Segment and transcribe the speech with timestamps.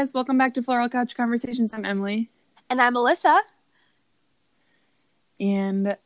[0.00, 1.74] guys, welcome back to Floral Couch Conversations.
[1.74, 2.30] I'm Emily,
[2.70, 3.42] And I'm Melissa.
[5.38, 5.98] and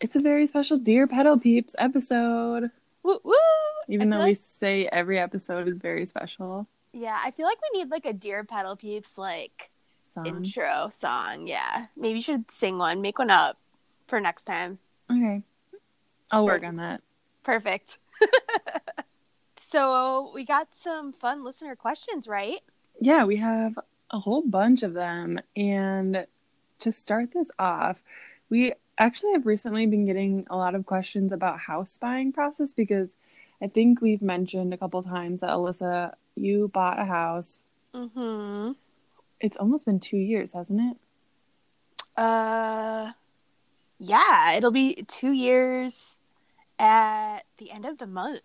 [0.00, 2.72] it's a very special Dear Petal Peeps episode.
[3.04, 3.34] Woo woo!
[3.86, 6.66] Even though feel we say every episode is very special.
[6.92, 9.70] Yeah, I feel like we need like a Dear Petal Peeps like
[10.12, 10.26] Song.
[10.26, 11.46] intro song.
[11.46, 11.86] Yeah.
[11.96, 13.56] Maybe you should sing one, make one up
[14.08, 14.80] for next time.
[15.12, 15.44] Okay,
[16.32, 17.02] I'll work on that.
[17.44, 17.98] Perfect.
[19.70, 22.62] so we got some fun listener questions, right?
[23.00, 23.78] Yeah, we have
[24.10, 25.38] a whole bunch of them.
[25.56, 26.26] And
[26.80, 27.98] to start this off,
[28.50, 33.10] we actually have recently been getting a lot of questions about house buying process because
[33.62, 37.60] I think we've mentioned a couple times that Alyssa, you bought a house.
[37.94, 38.72] Mm-hmm.
[39.40, 40.96] It's almost been two years, hasn't it?
[42.16, 43.12] Uh
[44.00, 45.96] yeah, it'll be two years
[46.78, 48.42] at the end of the month.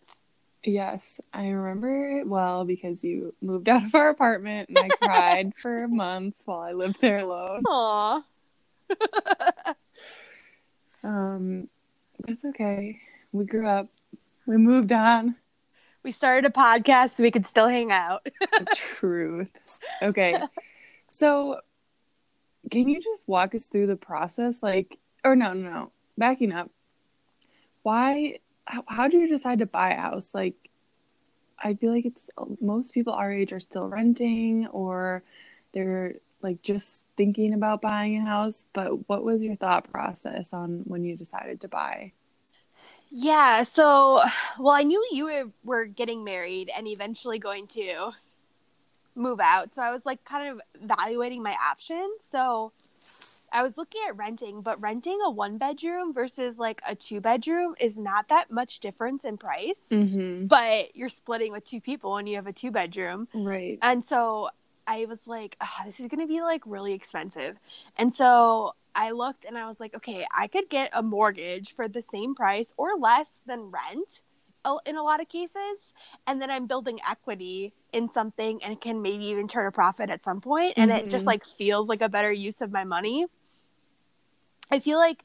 [0.64, 5.54] Yes, I remember it well because you moved out of our apartment and I cried
[5.58, 7.64] for months while I lived there alone.
[7.66, 8.24] Aw.
[11.04, 11.68] Um,
[12.28, 13.00] it's okay.
[13.32, 13.90] We grew up.
[14.46, 15.36] We moved on.
[16.04, 18.26] We started a podcast so we could still hang out.
[18.76, 19.50] Truth.
[20.02, 20.42] Okay.
[21.12, 21.60] So,
[22.72, 24.64] can you just walk us through the process?
[24.64, 25.92] Like, or no, no, no.
[26.18, 26.70] Backing up.
[27.84, 28.40] Why?
[28.66, 30.28] How, how do you decide to buy a house?
[30.34, 30.56] Like,
[31.60, 32.30] I feel like it's
[32.62, 35.24] most people our age are still renting or
[35.74, 38.66] they're like just thinking about buying a house.
[38.74, 42.14] But what was your thought process on when you decided to buy?
[43.10, 44.24] Yeah, so
[44.60, 48.12] well, I knew you were- were getting married and eventually going to
[49.16, 49.74] move out.
[49.76, 52.22] So I was like kind of evaluating my options.
[52.32, 52.72] So
[53.54, 57.76] I was looking at renting, but renting a one bedroom versus like a two bedroom
[57.80, 59.80] is not that much difference in price.
[59.92, 60.48] Mm-hmm.
[60.48, 63.28] But you're splitting with two people when you have a two bedroom.
[63.34, 63.78] Right.
[63.82, 64.50] And so
[64.88, 67.56] I was like, ah, this is going to be like really expensive.
[67.96, 71.88] And so I looked and I was like, okay, I could get a mortgage for
[71.88, 74.08] the same price or less than rent
[74.86, 75.78] in a lot of cases.
[76.26, 80.24] And then I'm building equity in something and can maybe even turn a profit at
[80.24, 81.28] some point, And it just Mhm.
[81.28, 83.26] like feels like a better use of my money.
[84.74, 85.24] I feel like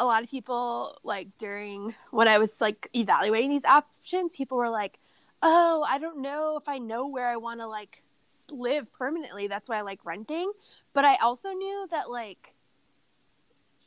[0.00, 4.70] a lot of people, like during when I was like evaluating these options, people were
[4.70, 4.98] like,
[5.42, 8.02] oh, I don't know if I know where I want to like
[8.50, 9.48] live permanently.
[9.48, 10.50] That's why I like renting.
[10.94, 12.54] But I also knew that like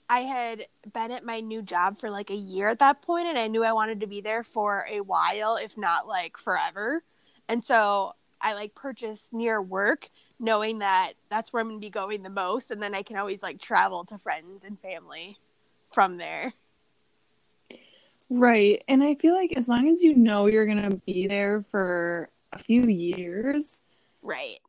[0.07, 3.37] I had been at my new job for like a year at that point and
[3.39, 7.01] I knew I wanted to be there for a while, if not like forever.
[7.47, 10.07] And so I like purchased near work
[10.39, 13.17] knowing that that's where I'm going to be going the most and then I can
[13.17, 15.37] always like travel to friends and family
[15.93, 16.53] from there.
[18.29, 18.83] Right.
[18.87, 22.29] And I feel like as long as you know you're going to be there for
[22.53, 23.77] a few years,
[24.21, 24.59] Right.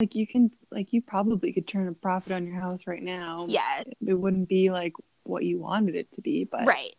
[0.00, 3.46] like you can, like, you probably could turn a profit on your house right now.
[3.48, 3.82] Yeah.
[4.06, 4.92] It wouldn't be like
[5.24, 6.94] what you wanted it to be, but, Right.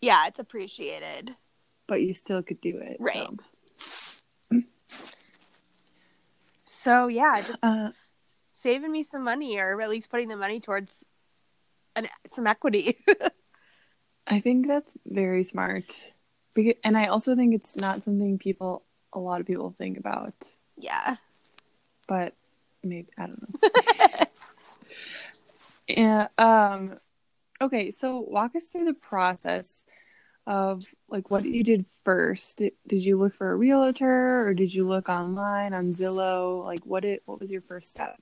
[0.00, 1.34] Yeah, it's appreciated.
[1.88, 2.96] but you still could do it.
[2.98, 3.14] Right.
[3.14, 3.36] So,
[6.86, 7.90] So yeah, just uh,
[8.62, 10.92] saving me some money or at least putting the money towards
[11.96, 12.96] an, some equity.
[14.28, 16.00] I think that's very smart.
[16.54, 20.32] Because, and I also think it's not something people, a lot of people think about,
[20.76, 21.16] yeah.
[22.06, 22.34] but
[22.84, 24.26] maybe, I don't know.
[25.88, 26.28] Yeah.
[26.36, 26.98] Um.
[27.60, 27.92] Okay.
[27.92, 29.84] So walk us through the process
[30.46, 32.58] of like what you did first.
[32.58, 36.64] Did, you look for a realtor or did you look online on Zillow?
[36.64, 38.20] Like what it what was your first step?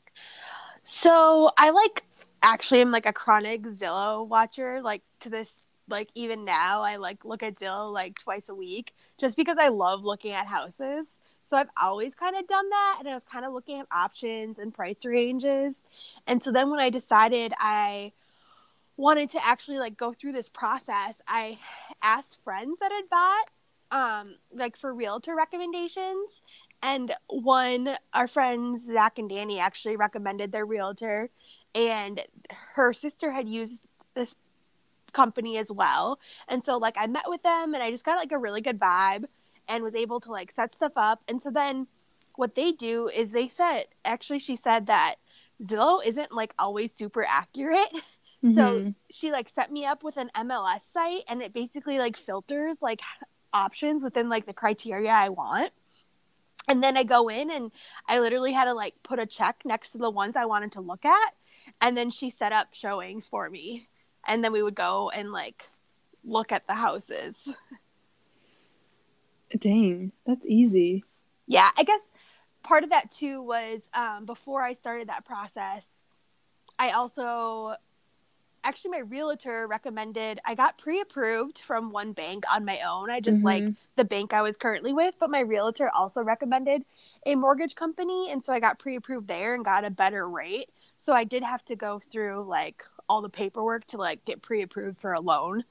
[0.82, 2.04] So I like
[2.42, 4.80] actually am like a chronic Zillow watcher.
[4.82, 5.50] Like to this,
[5.88, 9.68] like even now, I like look at Zillow like twice a week just because I
[9.68, 11.06] love looking at houses.
[11.50, 14.58] So I've always kind of done that, and I was kind of looking at options
[14.58, 15.76] and price ranges.
[16.26, 18.12] And so then when I decided I
[18.96, 21.58] wanted to actually like go through this process, I
[22.04, 23.50] asked friends that had bought
[23.92, 26.42] um like for realtor recommendations.
[26.82, 31.30] And one our friends zach and danny actually recommended their realtor
[31.74, 32.20] and
[32.74, 33.78] her sister had used
[34.14, 34.36] this
[35.12, 36.18] company as well.
[36.48, 38.78] And so like i met with them and i just got like a really good
[38.80, 39.24] vibe
[39.68, 41.22] and was able to like set stuff up.
[41.28, 41.86] And so then
[42.36, 45.16] what they do is they said actually she said that
[45.62, 47.92] zillow isn't like always super accurate
[48.52, 48.94] so Mhm.
[49.10, 53.00] she like set me up with an MLS site and it basically like filters like
[53.52, 55.72] options within like the criteria I want.
[56.66, 57.70] And then I go in and
[58.08, 60.80] I literally had to like put a check next to the ones I wanted to
[60.80, 61.34] look at.
[61.80, 63.88] And then she set up showings for me.
[64.26, 65.68] And then we would go and like
[66.24, 67.34] look at the houses.
[69.58, 71.04] Dang, that's easy.
[71.46, 72.00] Yeah, I guess
[72.62, 75.82] part of that too was um, before I started that process,
[76.78, 77.76] I also
[78.64, 83.10] actually my realtor recommended I got pre-approved from one bank on my own.
[83.10, 83.44] I just Mhm.
[83.44, 86.84] like the bank I was currently with, but my realtor also recommended
[87.26, 90.70] a mortgage company and so I got pre-approved there and got a better rate.
[90.98, 95.00] So I did have to go through like all the paperwork to like get pre-approved
[95.00, 95.64] for a loan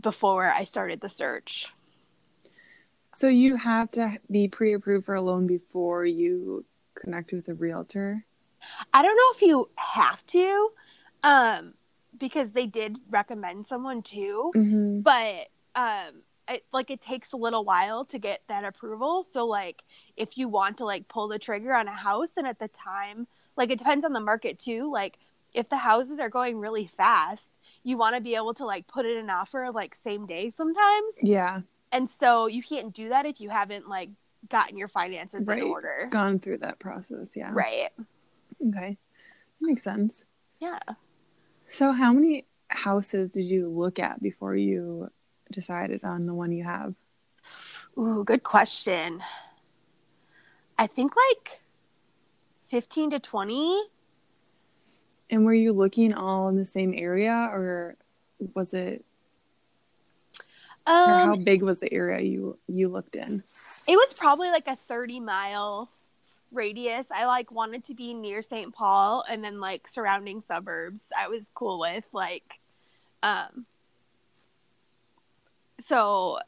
[0.00, 1.68] before I started the search.
[3.14, 6.64] So you have to be pre-approved for a loan before you
[6.94, 8.26] connect with a realtor.
[8.92, 10.70] I don't know if you have to
[11.22, 11.74] um
[12.20, 14.52] because they did recommend someone too.
[14.54, 15.00] Mm-hmm.
[15.00, 19.82] but um it, like it takes a little while to get that approval so like
[20.16, 23.26] if you want to like pull the trigger on a house and at the time
[23.56, 25.16] like it depends on the market too like
[25.54, 27.42] if the houses are going really fast
[27.84, 31.14] you want to be able to like put in an offer like same day sometimes
[31.22, 31.60] Yeah,
[31.92, 34.10] and so you can't do that if you haven't like
[34.48, 35.58] gotten your finances Right.
[35.58, 37.28] in order gone through that process.
[37.36, 37.50] Yeah.
[37.52, 37.90] right
[38.66, 38.96] Okay,
[39.60, 40.24] that makes sense.
[40.58, 40.80] yeah
[41.70, 45.10] So how many houses did you look at before you
[45.52, 46.94] decided on the one you have?
[47.98, 49.20] ooh good question
[50.78, 51.60] i think like
[52.70, 53.82] 15 to 20
[55.30, 57.96] And were you looking all in the same area, or
[58.54, 59.04] was it?
[60.86, 63.42] Or how um big was the area you you looked in?
[63.86, 65.90] It was probably like a 30 mile
[66.52, 67.06] radius.
[67.10, 68.74] I like wanted to be near St.
[68.74, 71.00] Paul and then like surrounding suburbs.
[71.16, 72.60] I was cool with like
[73.22, 73.66] um
[75.86, 76.38] so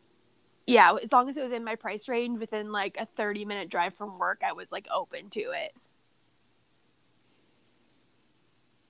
[0.67, 3.69] yeah, as long as it was in my price range within like a 30 minute
[3.69, 5.75] drive from work, I was like open to it.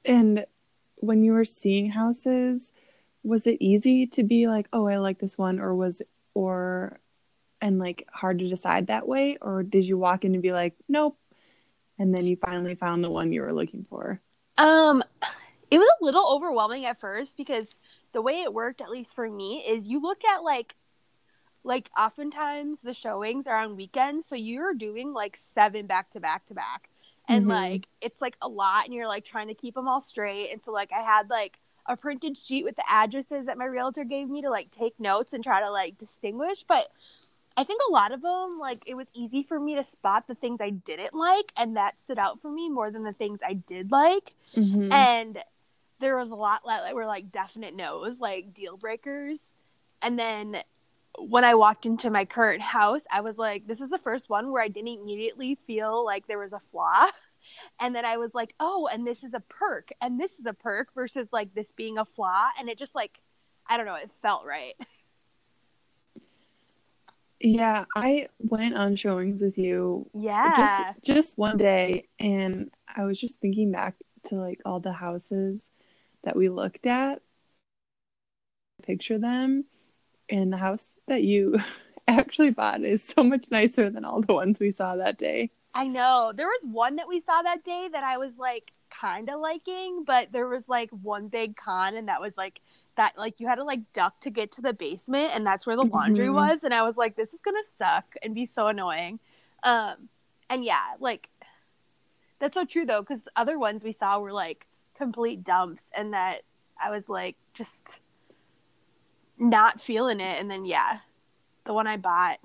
[0.05, 0.47] And
[0.97, 2.73] when you were seeing houses,
[3.23, 6.03] was it easy to be like, "Oh, I like this one," or was
[6.35, 7.01] or
[7.63, 10.75] and like hard to decide that way, or did you walk in and be like,
[10.89, 11.17] "Nope,"
[11.99, 14.21] and then you finally found the one you were looking for?
[14.59, 15.03] Um,
[15.71, 17.67] it was a little overwhelming at first because
[18.13, 20.75] the way it worked, at least for me, is you look at like,
[21.65, 26.47] like oftentimes the showings are on weekends, so you're doing like seven back to back
[26.47, 26.89] to back,
[27.29, 27.49] and Mhm.
[27.49, 30.51] like it's like a lot, and you're like trying to keep them all straight.
[30.53, 34.05] And so like I had like a printed sheet with the addresses that my realtor
[34.05, 36.91] gave me to like take notes and try to like distinguish, but.
[37.57, 40.35] I think a lot of them, like, it was easy for me to spot the
[40.35, 43.55] things I didn't like, and that stood out for me more than the things I
[43.55, 44.35] did like.
[44.57, 44.93] Mhm.
[44.93, 45.39] and
[46.01, 49.39] there was a lot that were like definite no's like deal breakers.
[50.03, 50.63] And then
[51.19, 54.51] when i walked into my current house i was like this is the first one
[54.51, 57.07] where i didn't immediately feel like there was a flaw.
[57.79, 60.55] And then i was like oh and this is a perk and this is a
[60.55, 62.47] perk versus like this being a flaw.
[62.59, 63.21] And it just like
[63.69, 64.75] i don't know it felt right
[67.43, 73.19] Yeah, I went on showings with you yeah just just one day and I was
[73.19, 75.69] just thinking back to like all the houses
[76.25, 77.21] that we looked at
[78.83, 79.65] picture them
[80.29, 81.59] and the house that you
[82.09, 85.51] actually bought is so much nicer than all the ones we saw that day.
[85.75, 86.33] I know.
[86.35, 90.05] There was one that we saw that day that I was like kind of liking,
[90.07, 92.61] but there was like one big con, and that was like
[92.97, 95.77] that like you had to like duck to get to the basement, and that's where
[95.77, 96.35] the laundry Mhm.
[96.35, 99.19] was, and I was like, this is gonna suck and be so annoying.
[99.63, 100.09] Um,
[100.51, 101.29] and yeah, like
[102.39, 106.43] that's so true though, because other ones we saw were like complete dumps, and that
[106.81, 108.01] I was like just
[109.39, 110.99] not feeling it, and then yeah,
[111.65, 112.39] the one I bought.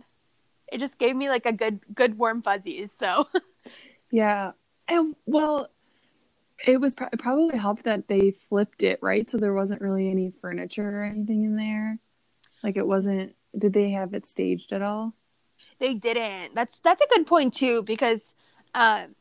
[0.71, 2.89] It just gave me like a good, good warm fuzzies.
[2.99, 3.27] So
[4.11, 4.51] Yeah.
[4.87, 5.69] And well,
[6.65, 9.29] it was pro- it probably helped that they flipped it, right?
[9.29, 11.99] So there wasn't really any furniture or anything in there.
[12.63, 15.13] Like it wasn't did they have it staged at all?
[15.79, 16.55] They didn't.
[16.55, 18.19] That's that's a good point too because
[18.73, 19.15] um,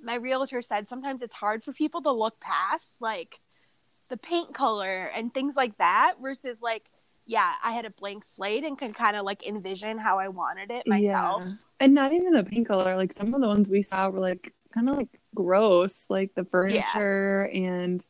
[0.00, 3.38] my realtor said sometimes it's hard for people to look past like
[4.08, 6.84] the paint color and things like that versus like
[7.24, 10.72] yeah, I had a blank slate and could kind of like envision how I wanted
[10.72, 11.42] it myself.
[11.44, 11.52] Yeah.
[11.78, 12.96] And not even the paint color.
[12.96, 16.44] Like some of the ones we saw were like kind of like gross, like the
[16.44, 18.04] furniture and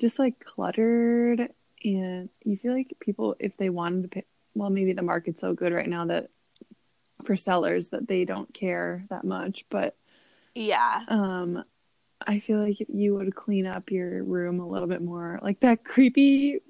[0.00, 1.50] just like cluttered.
[1.84, 4.24] And you feel like people, if they wanted to pay,
[4.54, 6.30] well, maybe the market's so good right now that
[7.24, 9.64] for sellers that they don't care that much.
[9.68, 9.96] But
[10.54, 11.02] Yeah.
[11.08, 11.64] um,
[12.26, 15.38] I feel like you would clean up your room a little bit more.
[15.42, 16.60] Like that creepy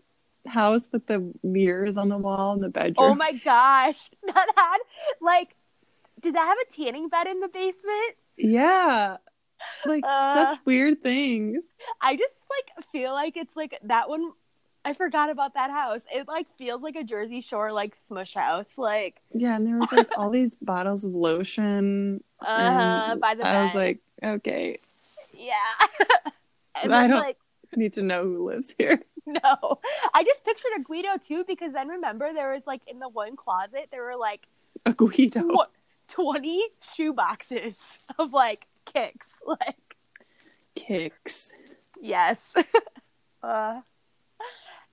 [0.47, 3.12] house with the mirrors on the wall in the bedroom.
[3.12, 4.11] Oh my gosh.
[4.26, 4.78] That had
[5.21, 5.54] like
[6.23, 8.16] did that have a tanning bed in the basement?
[8.37, 9.19] Yeah.
[9.87, 10.35] Like Uh.
[10.54, 11.62] such weird things.
[12.00, 14.33] I just like feel like it's like that one
[14.87, 16.00] I forgot about that house.
[16.14, 18.66] It like feels like a Jersey Shore like smush house.
[18.76, 22.23] Like Yeah, and there was like all these bottles of lotion.
[22.40, 24.78] uh by the I was like, okay,
[25.37, 25.52] yeah.
[26.83, 27.38] and I then, don't- like
[27.76, 29.02] need to know who lives here.
[29.26, 29.80] no.
[30.14, 33.35] I just pictured a Guido too because then remember there was like in the one
[33.37, 34.42] closet there were like
[34.87, 35.40] A Guido.
[35.42, 35.71] what
[36.09, 36.62] 20
[36.94, 37.75] shoe boxes
[38.18, 39.26] of like kicks.
[39.60, 39.96] Like
[40.74, 41.50] Kicks.
[42.00, 42.40] yes.
[43.42, 43.80] uh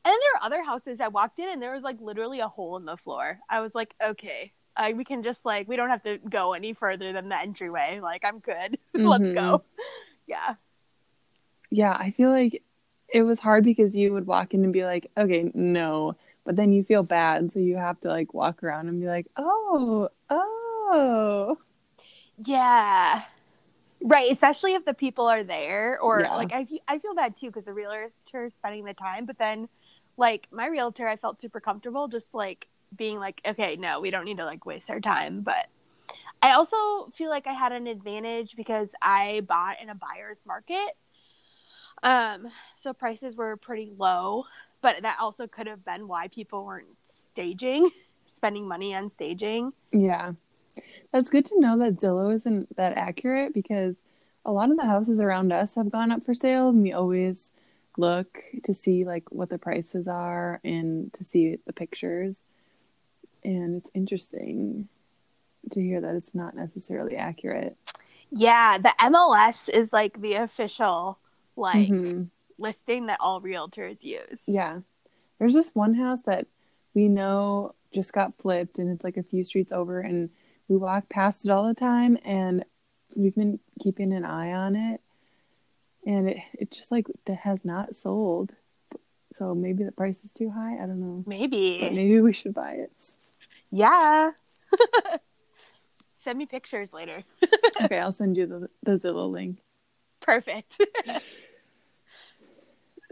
[0.04, 2.78] and there are other houses I walked in and there was like literally a hole
[2.78, 3.40] in the floor.
[3.50, 6.74] I was like, okay, I, we can just like we don't have to go any
[6.74, 8.00] further than the entryway.
[8.02, 8.78] Like I'm good.
[8.94, 9.36] Let's Mhm.
[9.36, 9.64] go.
[10.28, 10.56] Yeah.
[11.70, 12.64] Yeah, I feel like
[13.14, 16.16] it was hard because you would walk in and be like, okay, no.
[16.44, 19.28] But then you feel bad, so you have to like walk around and be like,
[19.38, 21.58] oh, oh.
[22.38, 23.24] Yeah.
[24.04, 26.36] Right, especially if the people are there, or Yeah.
[26.36, 29.70] like I, I feel bad too because the realtor is spending the time, but then
[30.18, 34.26] like my realtor, I felt super comfortable just like being like, okay, no, we don't
[34.26, 35.42] need to like waste our time.
[35.42, 35.68] But
[36.42, 40.98] I also feel like I had an advantage because I bought in a buyer's market.
[42.04, 42.48] Um,
[42.82, 44.46] so prices were pretty low,
[44.82, 46.88] but that also could have been why people weren't
[47.32, 47.90] staging,
[48.32, 49.72] spending money on staging.
[49.92, 50.34] Yeah.
[51.12, 53.96] That's good to know that Zillow isn't that accurate because
[54.46, 57.52] a lot of the houses around us have gone up for sale and we always
[57.98, 62.42] look to see like what the prices are and to see the pictures.
[63.44, 64.88] And it's interesting
[65.72, 67.76] to hear that it's not necessarily accurate.
[68.32, 71.18] Yeah, the MLS is like the official
[71.58, 72.30] like Mhm.
[72.58, 74.40] listing that all realtors use.
[74.48, 74.82] Yeah.
[75.38, 76.48] There's this one house that
[76.94, 80.30] we know just got flipped and it's like a few streets over and
[80.72, 82.64] we walk past it all the time and
[83.14, 85.02] we've been keeping an eye on it
[86.06, 87.08] and it it just like
[87.44, 88.54] has not sold.
[89.34, 90.76] So maybe the price is too high.
[90.76, 91.24] I don't know.
[91.28, 91.80] Maybe.
[91.82, 92.92] But maybe we should buy it.
[93.70, 94.32] Yeah.
[96.24, 97.24] Send me pictures later.
[97.82, 99.58] Okay, I'll send you the, the Zillow link.
[100.20, 100.80] Perfect.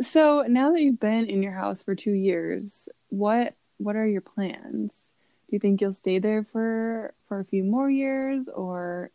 [0.01, 4.21] So now that you've been in your house for two years, what what are your
[4.21, 4.93] plans?
[5.49, 9.09] Do you think you'll stay there for for a few more years, or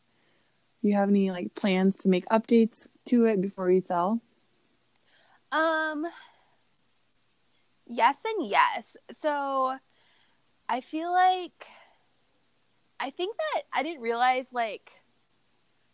[0.82, 4.20] do you have any like plans to make updates to it before you sell?
[5.52, 6.04] um
[7.86, 8.96] yes and yes.
[9.22, 9.76] So
[10.68, 11.66] I feel like
[12.98, 14.90] I think that I didn't realize like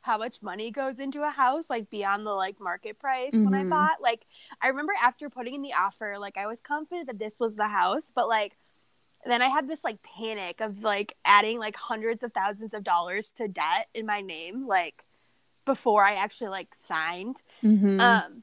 [0.02, 3.64] how much money goes into a house like beyond the like market price when I
[3.64, 3.68] Mhm.
[3.68, 4.00] bought.
[4.00, 4.24] Like
[4.62, 7.68] I remember after putting in the offer, like I was confident that this was the
[7.68, 8.56] house, but like
[9.26, 13.30] then I had this like panic of like adding like hundreds of thousands of dollars
[13.36, 15.04] to debt in my name like
[15.66, 17.40] before I actually like signed.
[17.62, 18.00] Mm-hmm.
[18.00, 18.42] Um,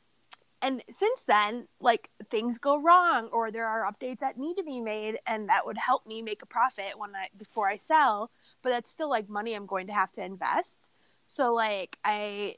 [0.61, 4.79] and since then, like things go wrong, or there are updates that need to be
[4.79, 8.31] made, and that would help me make a profit when I before I sell.
[8.63, 10.89] But that's still like money I'm going to have to invest.
[11.27, 12.55] So like I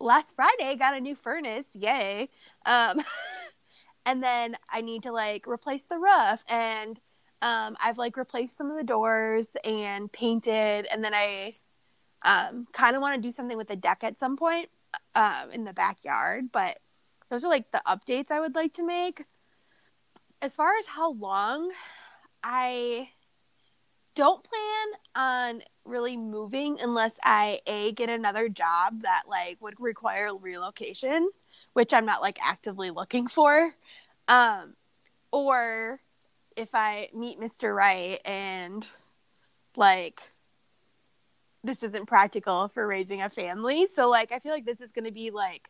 [0.00, 2.30] last Friday got a new furnace, yay!
[2.64, 3.02] Um,
[4.06, 6.98] and then I need to like replace the roof, and
[7.42, 11.54] um, I've like replaced some of the doors and painted, and then I
[12.22, 14.68] um, kind of want to do something with the deck at some point
[15.14, 16.78] um, in the backyard, but
[17.30, 19.24] those are like the updates I would like to make.
[20.40, 21.70] As far as how long,
[22.42, 23.08] I
[24.14, 30.34] don't plan on really moving unless I a get another job that like would require
[30.36, 31.30] relocation,
[31.72, 33.72] which I'm not like actively looking for,
[34.26, 34.74] um,
[35.30, 36.00] or
[36.58, 37.74] if I meet Mr.
[37.74, 38.86] Right and
[39.76, 40.20] like
[41.62, 43.86] this isn't practical for raising a family.
[43.94, 45.68] So like I feel like this is going to be like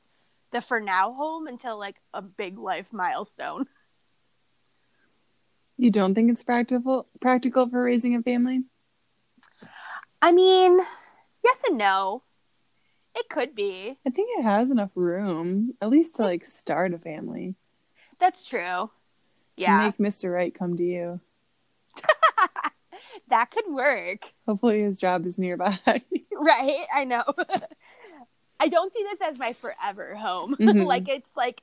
[0.51, 3.67] the for now home until like a big life milestone.
[5.77, 8.63] you don't think it's practical practical for raising a family?
[10.23, 10.79] I mean,
[11.45, 12.23] yes and no.
[13.15, 13.99] It could be.
[14.07, 17.57] I think it has enough room, at least to like start a family.
[18.21, 18.91] That's true.
[19.59, 19.87] Yeah.
[19.99, 20.33] Make Mr.
[20.33, 21.21] Right come to you.
[23.29, 24.21] that could work.
[24.47, 25.79] Hopefully his job is nearby.
[26.41, 26.87] Right?
[26.95, 27.25] I know.
[28.61, 30.55] I don't see this as my forever home.
[30.57, 30.87] Mhm.
[30.87, 31.61] like it's like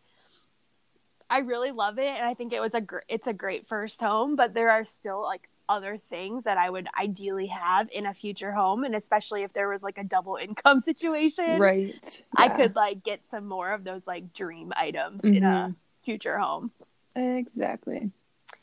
[1.30, 4.02] I really love it and I think it was a gr- it's a great first
[4.02, 8.14] home, but there are still like other things that I would ideally have in a
[8.14, 11.58] future home and especially if there was like a double income situation.
[11.58, 12.24] right.
[12.36, 15.76] I could like get some more of those like dream items in a Mhm.
[16.04, 16.70] future home.
[17.16, 18.12] Exactly.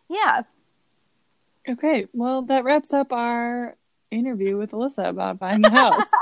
[0.08, 0.42] Yeah.
[1.68, 3.76] Okay, well, that wraps up our
[4.10, 6.06] interview with Alyssa about buying the house.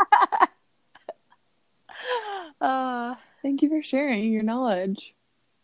[2.60, 5.14] uh Thank you for sharing your knowledge.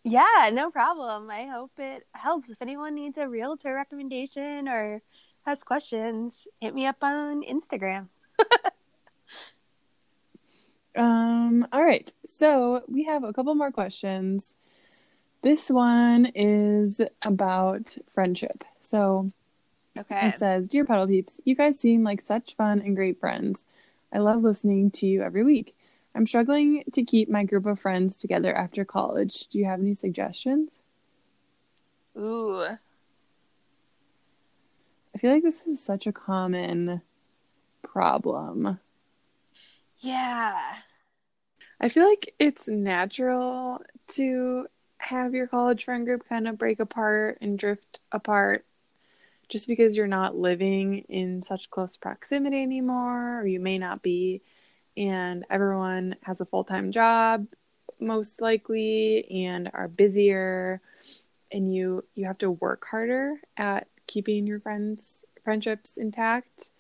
[0.03, 1.31] Yeah, no problem.
[1.31, 2.49] I hope it helps.
[2.49, 5.03] If anyone needs a realtor recommendation or
[5.45, 8.07] has questions, hit me up on Instagram.
[10.97, 12.11] um, all right.
[12.27, 14.55] So we have a couple more questions.
[15.47, 18.65] This one is about friendship.
[18.83, 19.31] So
[19.97, 20.27] Okay.
[20.27, 23.65] it says, Dear Petal Peeps, you guys seem like such fun and great friends.
[24.13, 25.77] I love listening to you every week.
[26.17, 29.47] I'm struggling to keep my group of friends together after college.
[29.47, 30.81] Do you have any suggestions?
[32.19, 32.65] Ooh.
[35.15, 37.03] I feel like this is such a common
[37.85, 38.81] problem.
[39.99, 40.59] Yeah.
[41.81, 44.67] I feel like it's natural to
[45.07, 48.65] have your college friend group kind of break apart and drift apart
[49.49, 54.43] just because you're not living in such close proximity anymore, or you may not be,
[54.97, 57.47] and everyone has a full time job,
[58.01, 60.81] most likely, and are busier,
[61.53, 66.71] and you you have to work harder at keeping your friends friendships intact.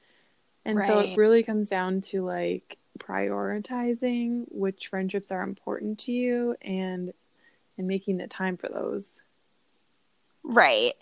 [0.64, 6.56] And so it really comes down to like prioritizing which friendships are important to you
[6.61, 7.12] and
[7.78, 9.21] and making the time for those.
[10.42, 10.95] Right.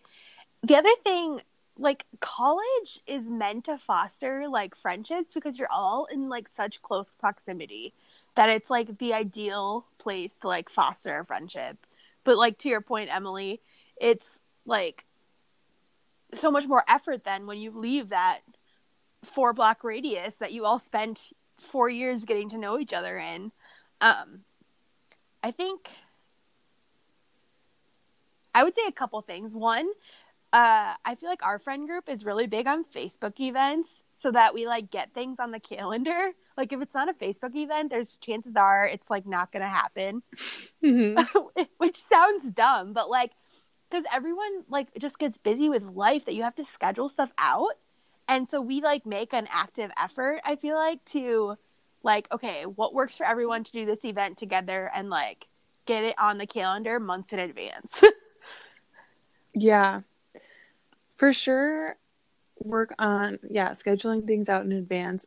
[0.63, 1.41] The other thing,
[1.79, 7.13] like college is meant to foster like friendships because you're all in like such close
[7.19, 7.93] proximity
[8.37, 11.77] that it's like the ideal place to like foster a friendship.
[12.25, 13.61] But like to your point, Emily,
[14.01, 14.27] it's
[14.65, 15.05] like
[16.35, 18.41] so much more effort than when you leave that
[19.35, 21.23] four block radius that you all spent
[21.71, 23.53] four years getting to know each other in.
[24.01, 24.41] Um,
[25.43, 25.89] I think
[28.55, 29.55] I would say a couple things.
[29.55, 29.89] One,
[30.53, 34.55] uh, I feel like our friend group is really big on Facebook events so that
[34.55, 36.31] we like get things on the calendar.
[36.57, 40.23] Like if it's not a Facebook event, there's chances are it's like not gonna happen.
[41.79, 43.33] Which sounds dumb, but like
[43.91, 47.73] because everyone like just gets busy with life that you have to schedule stuff out.
[48.29, 51.57] And so we like make an active effort, I feel like, to
[52.05, 55.47] like, okay, what works for everyone to do this event together and like
[55.87, 58.01] get it on the calendar months in advance.
[59.55, 60.03] Yeah.
[61.17, 61.97] For sure
[62.59, 65.27] work on yeah, scheduling things out in advance.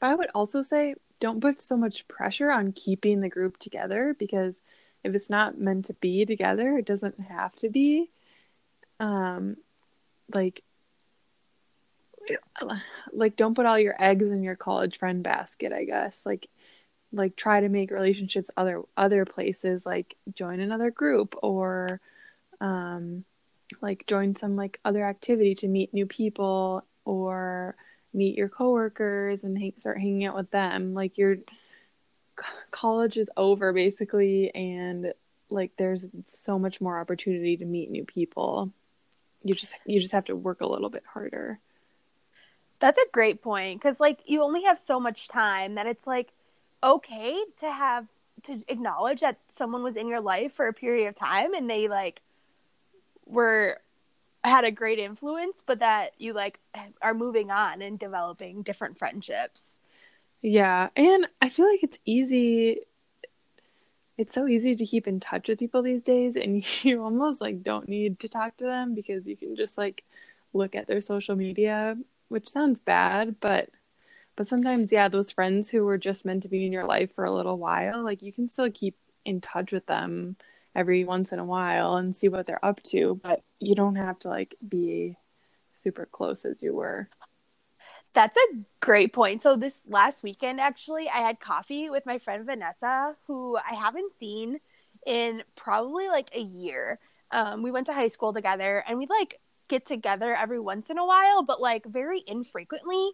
[0.00, 4.14] But I would also say don't put so much pressure on keeping the group together
[4.18, 4.60] because
[5.04, 8.10] if it's not meant to be together, it doesn't have to be.
[9.00, 9.56] Um
[10.34, 10.62] like
[13.12, 16.24] like don't put all your eggs in your college friend basket, I guess.
[16.24, 16.48] Like
[17.12, 22.00] like try to make relationships other other places like join another group or
[22.60, 23.24] um
[23.80, 27.76] like join some like other activity to meet new people or
[28.12, 30.94] meet your coworkers and hang, start hanging out with them.
[30.94, 31.36] Like your
[32.70, 35.12] college is over basically and
[35.50, 38.70] like there's so much more opportunity to meet new people.
[39.42, 41.58] You just you just have to work a little bit harder.
[42.80, 46.30] That's a great point because like you only have so much time that it's like
[46.82, 48.06] okay to have
[48.44, 51.88] to acknowledge that someone was in your life for a period of time and they
[51.88, 52.20] like
[53.26, 53.78] were
[54.44, 56.60] had a great influence, but that you like
[57.00, 59.60] are moving on and developing different friendships.
[60.42, 62.80] Yeah, and I feel like it's easy.
[64.16, 67.62] It's so easy to keep in touch with people these days, and you almost like
[67.62, 70.04] don't need to talk to them because you can just like
[70.52, 71.96] look at their social media,
[72.28, 73.70] which sounds bad, but
[74.36, 77.24] but sometimes yeah, those friends who were just meant to be in your life for
[77.24, 80.36] a little while, like you can still keep in touch with them
[80.74, 84.18] every once in a while and see what they're up to, but you don't have
[84.20, 85.16] to like be
[85.76, 87.08] super close as you were.
[88.14, 89.42] That's a great point.
[89.42, 94.12] So this last weekend actually I had coffee with my friend Vanessa who I haven't
[94.18, 94.60] seen
[95.06, 96.98] in probably like a year.
[97.30, 100.98] Um, we went to high school together and we like get together every once in
[100.98, 103.10] a while, but like very infrequently.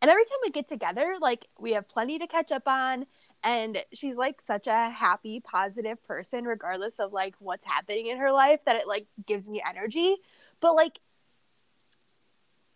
[0.00, 3.06] And every time we get together, like we have plenty to catch up on.
[3.44, 8.30] And she's like such a happy, positive person, regardless of like what's happening in her
[8.32, 10.16] life, that it like gives me energy.
[10.60, 10.98] But like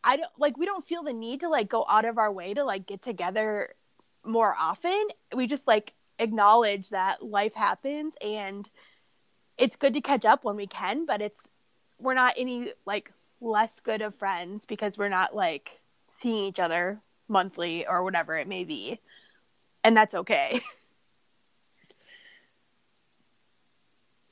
[0.02, 2.54] I don't like we don't feel the need to like go out of our way
[2.54, 3.74] to like get together
[4.24, 5.08] more often.
[5.34, 8.68] We just like acknowledge that life happens and
[9.58, 11.40] it's good to catch up when we can, but it's
[11.98, 15.70] we're not any like less good of friends because we're not like
[16.20, 19.00] seeing each other monthly or whatever it may be.
[19.86, 20.60] And that's okay.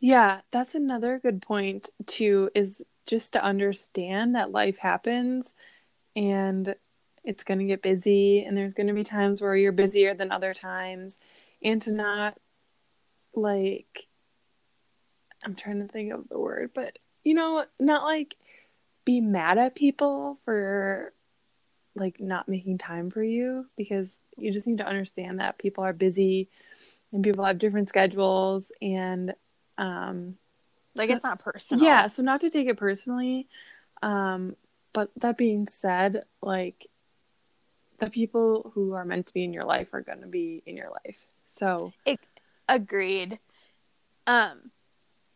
[0.01, 5.55] Yeah, that's another good point too, is just to understand that life happens
[6.15, 6.75] and
[7.25, 10.31] it's going to get busy and there's going to be times where you're busier than
[10.31, 11.17] other times
[11.63, 12.37] and to not
[13.35, 14.09] like
[15.43, 18.37] I'm trying to think of the word, but you know, not like
[19.07, 21.15] be mad at people for
[21.95, 25.93] like not making time for you because you just need to understand that people are
[25.93, 26.49] busy
[27.13, 29.35] and people have different schedules and
[29.79, 30.37] um
[30.95, 31.85] Like So- it's not personal.
[31.85, 33.49] yeah, so not to take it personally.
[34.03, 34.57] Um
[34.93, 36.87] but that being said, like
[37.99, 40.77] the people who are meant to be in your life are going to be in
[40.77, 41.27] your life.
[41.51, 42.19] So, it,
[42.69, 43.39] Agreed.
[44.27, 44.71] Um,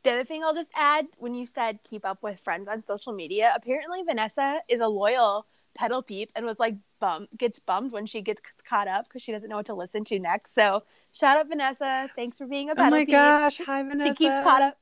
[0.09, 3.13] the other thing I'll just add when you said keep up with friends on social
[3.13, 8.07] media, apparently Vanessa is a loyal petal peep and was like bum gets bummed when
[8.07, 10.55] she gets caught up because she doesn't know what to listen to next.
[10.55, 13.11] So shout out Vanessa, thanks for being a petal oh my peep.
[13.11, 14.15] gosh, hi Vanessa.
[14.15, 14.79] She keeps caught up.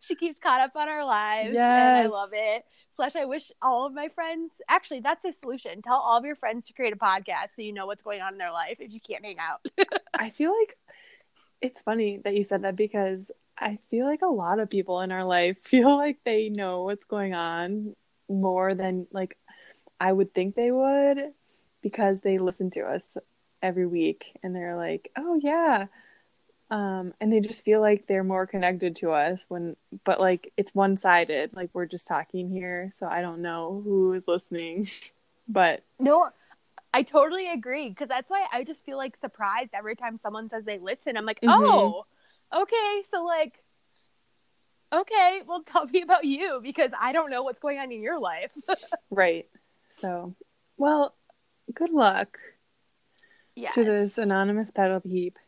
[0.00, 2.64] She keeps caught up on our lives, and I love it.
[2.96, 4.52] Slash, I wish all of my friends.
[4.68, 5.80] Actually, that's the solution.
[5.82, 8.32] Tell all of your friends to create a podcast so you know what's going on
[8.32, 9.66] in their life if you can't hang out.
[10.14, 10.76] I feel like
[11.64, 15.10] it's funny that you said that because I feel like a lot of people in
[15.10, 17.96] our life feel like they know what's going on
[18.28, 19.36] more than like
[20.00, 21.32] I would think they would
[21.82, 23.16] because they listen to us
[23.62, 25.86] every week and they're like, "Oh yeah."
[26.70, 30.74] Um and they just feel like they're more connected to us when but like it's
[30.74, 31.54] one-sided.
[31.54, 34.88] Like we're just talking here, so I don't know who is listening.
[35.48, 36.28] but No,
[36.94, 40.64] I totally agree because that's why I just feel like surprised every time someone says
[40.64, 41.16] they listen.
[41.16, 41.50] I'm like, Mhm.
[41.50, 42.04] oh,
[42.54, 43.58] okay, so like,
[44.92, 48.20] okay, well, tell me about you because I don't know what's going on in your
[48.20, 48.52] life.
[49.10, 49.48] right.
[49.96, 50.34] So,
[50.76, 51.14] well,
[51.74, 52.38] good luck.
[53.56, 55.38] yeah, to this anonymous petal heap.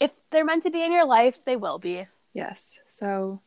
[0.00, 2.06] if they're meant to be in your life, they will be.
[2.34, 2.80] Yes.
[2.88, 3.40] So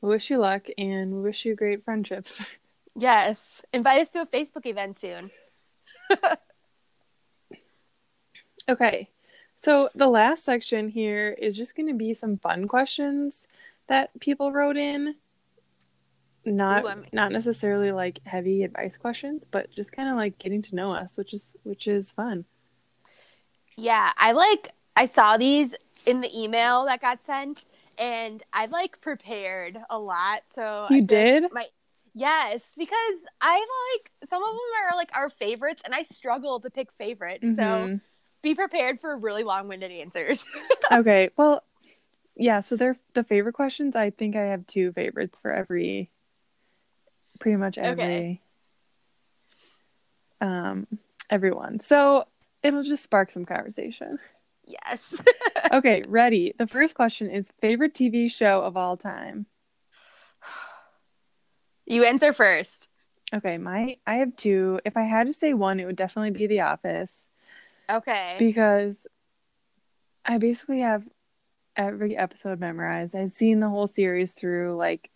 [0.00, 2.40] we wish you luck and we wish you great friendships.
[2.96, 3.40] Yes,
[3.72, 5.30] invite us to a Facebook event soon.
[8.68, 9.08] okay.
[9.56, 13.46] So the last section here is just going to be some fun questions
[13.88, 15.16] that people wrote in.
[16.44, 20.74] Not Ooh, not necessarily like heavy advice questions, but just kind of like getting to
[20.74, 22.46] know us, which is which is fun.
[23.76, 25.74] Yeah, I like I saw these
[26.06, 27.64] in the email that got sent
[27.98, 30.42] and I like prepared a lot.
[30.54, 31.52] So I You like did?
[31.52, 31.66] My
[32.14, 34.58] Yes, because I like some of them
[34.92, 37.42] are like our favorites and I struggle to pick favorites.
[37.42, 38.00] So Mhm.
[38.42, 40.44] be prepared for really long-winded answers.
[40.92, 41.30] okay.
[41.36, 41.62] Well,
[42.36, 43.94] yeah, so they're the favorite questions.
[43.96, 46.10] I think I have two favorites for every
[47.38, 48.40] pretty much every Okay.
[50.40, 50.86] um
[51.28, 51.80] everyone.
[51.80, 52.26] So
[52.62, 54.18] it'll just spark some conversation.
[54.66, 55.00] yes.
[55.72, 56.52] Okay, ready.
[56.58, 59.46] The first question is favorite TV show of all time.
[61.90, 62.88] You answer first.
[63.32, 64.80] Okay, my I have two.
[64.84, 67.28] If I had to say one, it would definitely be The Office
[67.90, 68.36] Okay.
[68.38, 69.06] because
[70.24, 71.04] I basically have
[71.76, 73.14] every episode memorized.
[73.14, 75.10] I've seen the whole series through like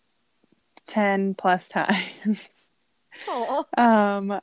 [0.87, 2.69] 10 plus times.
[3.27, 3.63] Aw.
[3.77, 4.41] Um,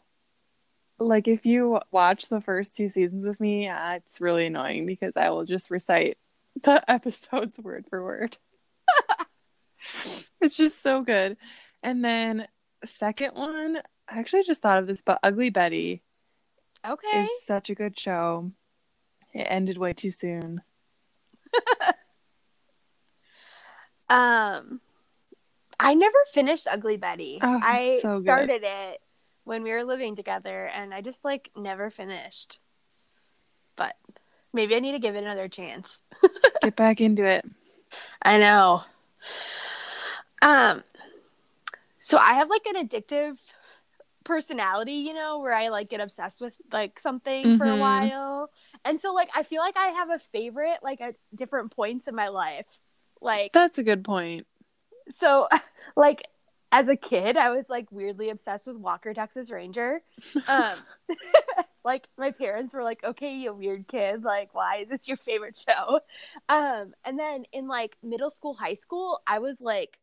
[0.98, 5.16] like if you watch the first two seasons with me, uh, it's really annoying because
[5.16, 6.18] I will just recite
[6.62, 8.36] the episodes word for word.
[10.40, 11.36] it's just so good.
[11.82, 12.46] And then
[12.84, 16.02] second one, I actually just thought of this, but Ugly Betty
[16.86, 17.22] Okay.
[17.22, 18.52] is such a good show.
[19.32, 20.62] It ended way too soon.
[24.08, 24.80] Um,
[25.80, 27.38] I never finished Ugly Betty.
[27.40, 29.00] Oh, I so started it
[29.44, 32.58] when we were living together, and I just like never finished.
[33.74, 33.96] But
[34.52, 35.98] maybe I need to give it another chance.
[36.62, 37.46] Get back into it.
[38.20, 38.82] I know.
[40.42, 40.84] Um,
[42.02, 43.38] so I have like an addictive
[44.24, 47.78] personality, you know, where I like get obsessed with like something for a Mhm.
[47.78, 48.50] while.
[48.84, 52.14] And so like I feel like I have a favorite like at different points in
[52.14, 52.66] my life.
[53.20, 54.46] Like That's a good point.
[55.20, 55.48] so
[55.96, 56.26] like
[56.70, 60.00] as a kid i was like weirdly obsessed with walker texas ranger
[60.48, 60.84] um
[61.84, 65.56] like my parents were like okay you weird kid like why is this your favorite
[65.68, 66.00] show
[66.48, 69.98] um and then in like middle school high school i was like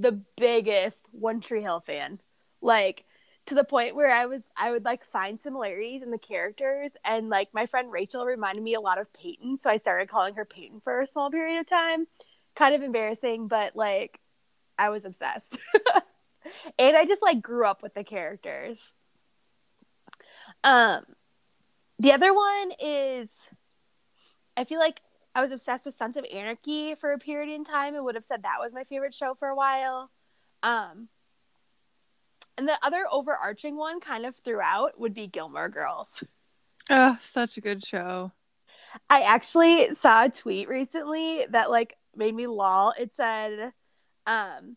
[0.00, 2.20] the biggest one tree hill fan
[2.60, 3.04] like
[3.46, 7.28] to the point where i was i would like find similarities in the characters and
[7.28, 10.44] like my friend rachel reminded me a lot of peyton so i started calling her
[10.44, 12.06] peyton for a small period of time
[12.54, 14.20] kind of embarrassing but like
[14.80, 15.58] I was obsessed.
[16.78, 18.78] and I just like grew up with the characters.
[20.64, 21.04] Um
[21.98, 23.28] the other one is
[24.56, 25.00] I feel like
[25.34, 28.24] I was obsessed with Sons of Anarchy for a period in time and would have
[28.24, 30.10] said that was my favorite show for a while.
[30.62, 31.08] Um
[32.58, 36.08] and the other overarching one kind of throughout would be Gilmore Girls.
[36.90, 38.32] Oh, such a good show.
[39.08, 42.92] I actually saw a tweet recently that like made me lol.
[42.98, 43.72] It said,
[44.26, 44.76] um,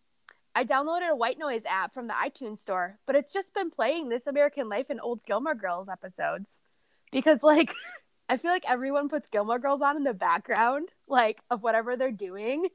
[0.56, 4.10] I downloaded a white noise app from the iTunes store, but it's just been playing
[4.10, 6.60] This American Life and old Gilmore Girls episodes.
[7.12, 7.74] Because like
[8.30, 12.12] I feel like everyone puts Gilmore Girls on in the background, like of whatever they're
[12.12, 12.68] doing.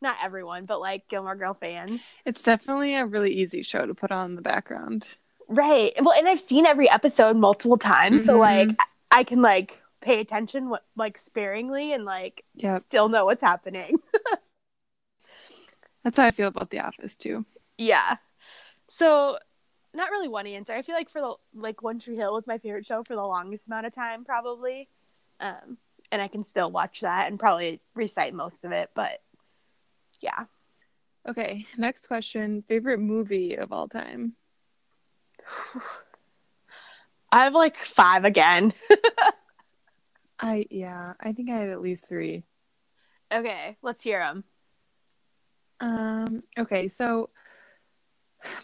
[0.00, 2.00] Not everyone, but like Gilmore Girl fans.
[2.24, 5.08] It's definitely a really easy show to put on in the background.
[5.48, 5.92] Right.
[6.00, 8.38] Well, and I've seen every episode multiple times, so Mhm.
[8.38, 8.78] like
[9.10, 12.82] I can like pay attention what like sparingly and like Yep.
[12.82, 13.98] still know what's happening.
[16.04, 17.44] That's how I feel about The Office too.
[17.78, 18.16] Yeah.
[18.90, 19.38] So,
[19.94, 20.72] not really one answer.
[20.72, 23.22] I feel like for the like One Tree Hill was my favorite show for the
[23.22, 24.88] longest amount of time, probably.
[25.40, 25.76] Um,
[26.10, 29.20] and I can still watch that and probably recite most of it, but
[30.20, 30.44] yeah.
[31.28, 32.64] Okay, next question.
[32.68, 34.34] Favorite movie of all time?
[37.32, 38.72] I have like five again.
[40.40, 42.44] I yeah, I think I have at least three.
[43.32, 44.44] okay, let's hear them.
[45.80, 47.30] Um, okay, so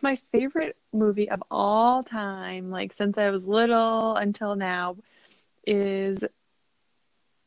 [0.03, 4.97] my favorite movie of all time, like since I was little until now,
[5.67, 6.25] is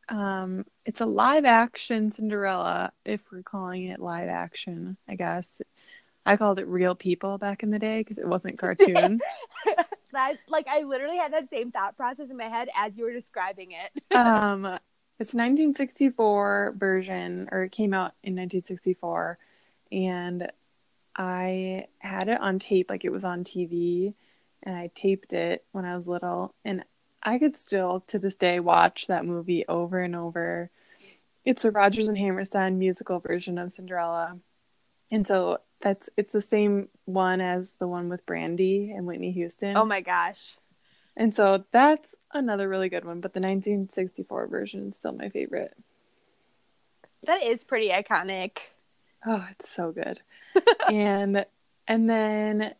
[0.09, 5.61] um it's a live action Cinderella, if we're calling it live action, I guess.
[6.25, 9.19] I called it real people back in the day because it wasn't cartoon.
[10.13, 13.13] That like I literally had that same thought process in my head as you were
[13.13, 14.03] describing it.
[14.15, 14.65] um
[15.19, 19.37] it's 1964 version or it came out in 1964
[19.91, 20.51] and
[21.21, 24.13] i had it on tape like it was on tv
[24.63, 26.84] and i taped it when i was little and
[27.21, 30.71] i could still to this day watch that movie over and over
[31.45, 34.38] it's the rodgers and hammerstein musical version of cinderella
[35.12, 39.77] and so that's it's the same one as the one with brandy and whitney houston
[39.77, 40.57] oh my gosh.
[41.15, 45.75] and so that's another really good one, but the 1964 version is still my favorite.
[47.27, 48.57] That is pretty iconic.
[49.25, 50.19] Oh, it's so good.
[50.88, 51.45] and
[51.88, 52.75] and then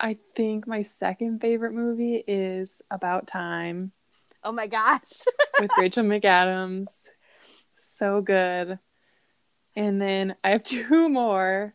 [0.00, 3.92] I think my second favorite movie is About Time
[4.44, 5.00] Oh my gosh.
[5.58, 6.88] with Rachel McAdams.
[7.78, 8.78] So good.
[9.74, 11.74] And then I have two more.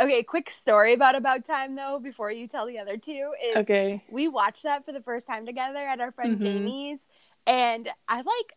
[0.00, 4.04] okay, quick story about About Time though, before you tell the other two is Okay.
[4.10, 6.44] we watched that for the first time together at our friend Mhm.
[6.44, 6.98] Jamie's,
[7.46, 8.52] and I like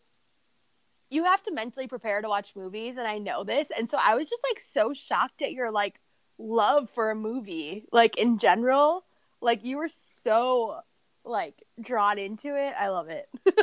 [1.12, 4.15] you have to mentally prepare to watch movies, and I know this, and so I
[4.15, 6.00] was just like so shocked at your like
[6.39, 9.04] love for a movie, like in general,
[9.41, 9.89] like you were
[10.24, 10.80] so
[11.26, 12.74] like drawn into it.
[12.78, 13.30] I love it.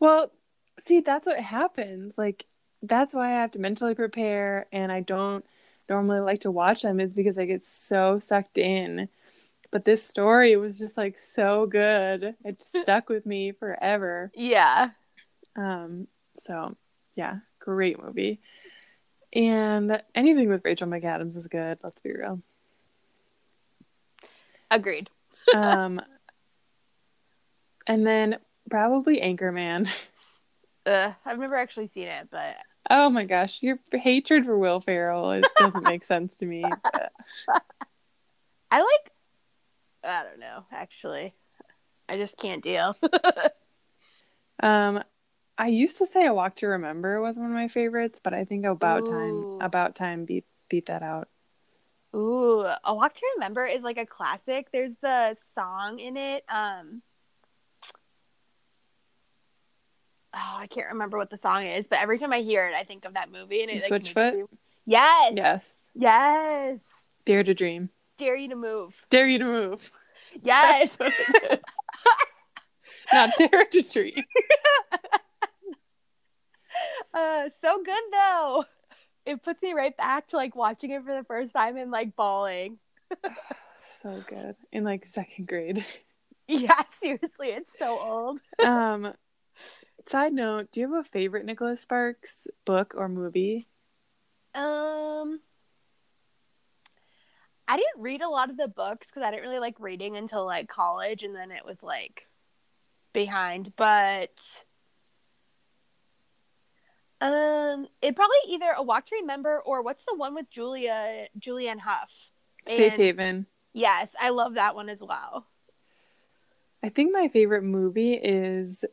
[0.00, 0.32] Well,
[0.80, 2.16] see, that's what happens.
[2.16, 2.46] Like,
[2.82, 5.44] that's why I have to mentally prepare, and I don't
[5.88, 9.08] normally like to watch them, is because I get so sucked in.
[9.70, 12.34] But this story was just like so good.
[12.44, 14.32] It stuck with me forever.
[14.34, 14.90] Yeah,
[15.56, 16.08] Um,
[16.44, 16.76] so
[17.16, 18.40] yeah, great movie.
[19.32, 22.40] And anything with Rachel McAdams is good, let's be real.
[24.70, 25.08] agreed.
[25.54, 26.00] Um,
[27.86, 28.36] and then
[28.70, 29.88] probably Anchorman.
[30.86, 32.56] Uh, I've never actually seen it, but
[32.88, 36.64] Oh my gosh, your hatred for Will Ferrell it doesn't make sense to me.
[36.82, 37.12] but-
[38.70, 39.12] I like.
[40.02, 40.64] I don't know.
[40.72, 41.34] Actually,
[42.08, 42.96] I just can't deal.
[44.62, 45.02] Um,
[45.60, 48.46] I used to say A Walk to Remember was one of my favorites, but I
[48.46, 49.10] think About Ooh.
[49.10, 51.28] Time About Time beat beat that out.
[52.16, 54.68] Ooh, A Walk to Remember is like a classic.
[54.72, 56.44] There's the song in it.
[56.48, 57.02] Um,
[60.34, 62.84] oh, I can't remember what the song is, but every time I hear it, I
[62.84, 63.60] think of that movie.
[63.60, 64.34] And it like, Switchfoot?
[64.34, 64.44] me-
[64.86, 65.34] Yes.
[65.36, 66.78] Yes, Yes.
[67.26, 68.94] Dare to Dream, Dare you to move.
[69.10, 69.92] Dare you to move.
[70.42, 70.96] Yes.
[70.96, 71.58] That's what it is.
[73.12, 74.22] Not Dare to Dream.
[77.14, 78.64] uh, so good though.
[79.26, 82.16] It puts me right back to like watching it for the first time and like
[82.16, 82.78] bawling.
[84.02, 85.84] So good in like second grade.
[86.48, 88.40] Yeah, seriously, it's so old.
[88.66, 89.12] Um,
[90.04, 93.68] side note: Do you have a favorite Nicholas Sparks book or movie?
[94.52, 95.40] Um,
[97.68, 100.44] I didn't read a lot of the books because I didn't really like reading until
[100.44, 102.26] like college, and then it was like
[103.12, 103.72] behind.
[103.76, 104.32] But
[107.20, 111.80] um, it probably either a Walk to Remember or what's the one with Julia Julianne
[111.80, 112.10] Hough?
[112.66, 113.46] Safe Haven.
[113.72, 115.46] Yes, I love that one as well.
[116.82, 118.84] I think my favorite movie is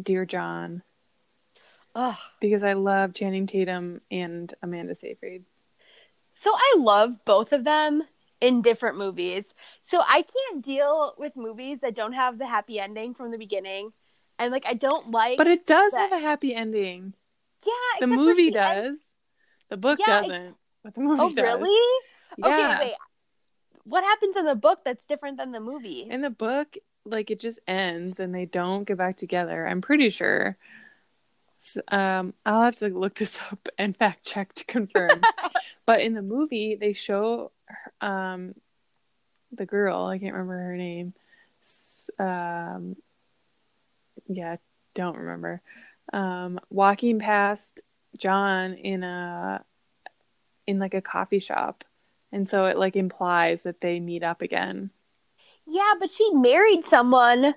[0.00, 0.82] Dear John
[1.94, 2.16] Ugh.
[2.40, 5.44] because I love Channing Tatum and Amanda Seyfried.
[6.42, 8.02] So I love both of them
[8.40, 9.44] in different movies.
[9.90, 13.92] So I can't deal with movies that don't have the happy ending from the beginning.
[14.38, 17.14] And like I don't like But it does that- have a happy ending.
[17.68, 19.12] Yeah, The movie does.
[19.68, 21.60] The book Yeah, doesn't, but the movie Oh, does.
[21.60, 22.04] really?
[22.38, 22.78] Yeah.
[22.78, 22.94] Okay, wait.
[23.84, 26.06] What happens in the book that's different than the movie?
[26.10, 29.66] In the book, like it just ends and they don't get back together.
[29.66, 30.56] I'm pretty sure.
[31.60, 35.22] S um, I'll have to look this up and fact check to confirm.
[35.86, 37.52] but in the movie, they show
[38.00, 38.54] um
[39.52, 40.04] the girl.
[40.06, 41.14] I can't remember her name.
[42.18, 42.96] Um,
[44.28, 44.56] yeah,
[44.94, 45.62] don't remember.
[46.12, 47.82] Um, walking past
[48.16, 49.64] John in a
[50.66, 51.84] in like a coffee shop,
[52.32, 54.90] and so it like implies that they meet up again.
[55.66, 57.54] yeah, but she married someone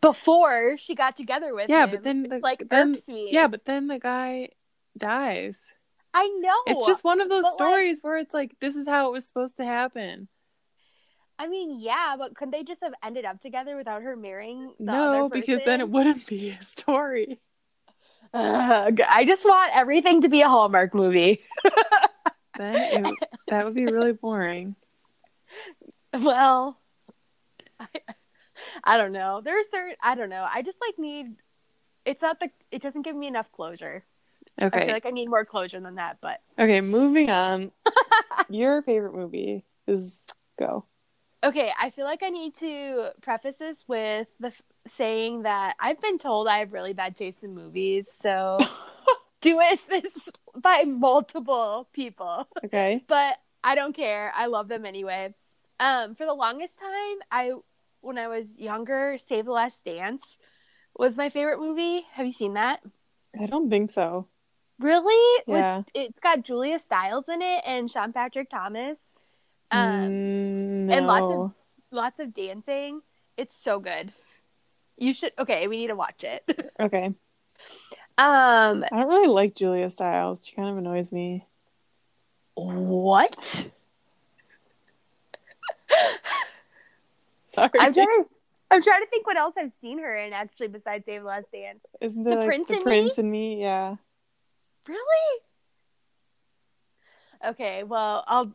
[0.00, 1.90] before she got together with Yeah, him.
[1.90, 4.50] but then the, like then yeah, but then the guy
[4.96, 5.64] dies.
[6.12, 6.54] I know.
[6.66, 9.12] It's just one of those but, like- stories where it's like this is how it
[9.12, 10.28] was supposed to happen.
[11.38, 14.72] I mean, yeah, but could they just have ended up together without her marrying?
[14.78, 17.38] The no, because then it wouldn't be a story.
[18.38, 21.42] I just want everything to be a Hallmark movie.
[22.58, 23.14] Then it,
[23.48, 24.76] that would be really boring.
[26.14, 26.78] Well,
[27.78, 27.86] I,
[28.82, 29.42] I don't know.
[29.44, 30.46] There's certain I don't know.
[30.48, 31.36] I just like need.
[32.06, 32.48] It's not the.
[32.70, 34.04] It doesn't give me enough closure.
[34.60, 34.78] Okay.
[34.78, 36.18] I feel like I need more closure than that.
[36.22, 37.72] But Okay, moving on.
[38.48, 40.18] Your favorite movie is
[40.58, 40.86] go.
[41.44, 44.62] Okay, I feel like I need to preface this with the f-
[44.96, 48.08] saying that I've been told I have really bad taste in movies.
[48.20, 48.58] So
[49.40, 50.12] do it this
[50.56, 52.48] by multiple people.
[52.64, 53.04] okay.
[53.06, 54.32] but I don't care.
[54.34, 55.34] I love them anyway.
[55.80, 57.52] Um, for the longest time, I
[58.00, 60.22] when I was younger, Save the Last Dance
[60.98, 62.06] was my favorite movie.
[62.12, 62.80] Have you seen that?
[63.38, 64.28] I don't think so.
[64.78, 65.42] Really?
[65.46, 65.82] With- Yeah.
[65.94, 68.98] it's got Julia Stiles in it and Sean Patrick Thomas.
[69.70, 71.52] Um, Mm, and lots of-
[71.90, 73.02] lots of dancing.
[73.36, 74.12] It's so good.
[74.96, 75.32] You should.
[75.38, 76.44] Okay, we need to watch it.
[76.80, 77.04] Okay.
[77.06, 77.14] um,
[78.18, 80.42] I don't really like Julia Stiles.
[80.44, 81.46] She kind of annoys me.
[82.54, 83.36] what?
[87.46, 87.70] Sorry.
[87.78, 88.26] I'm trying to.
[88.70, 91.46] I'm trying to think what else I've seen her in actually besides Save the Last
[91.52, 91.80] Dance.
[92.00, 93.60] Isn't The there like Prince the and Prince and Me?
[93.60, 93.94] Yeah.
[94.88, 95.40] Really?
[97.46, 98.52] Okay, well, I'll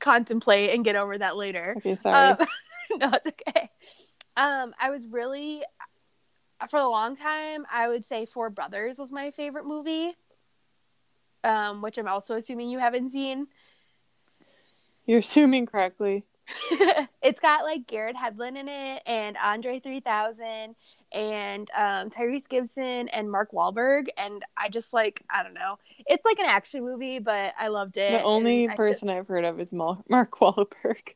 [0.00, 1.74] contemplate and get over that later.
[1.78, 2.30] Okay, sorry.
[2.30, 2.46] Um,
[2.98, 3.70] no, it's okay.
[4.36, 5.62] Um, I was really,
[6.70, 10.16] for a long time, I would say Four Brothers was my favorite movie.
[11.44, 13.48] Um, which I'm also assuming you haven't seen.
[15.06, 16.24] You're assuming correctly.
[17.22, 20.74] it's got like Garrett Hedlund in it and Andre 3000
[21.12, 24.06] and um, Tyrese Gibson and Mark Wahlberg.
[24.16, 25.78] And I just like, I don't know.
[26.06, 28.12] It's like an action movie, but I loved it.
[28.12, 31.00] The only person I've heard of is Mark Wahlberg.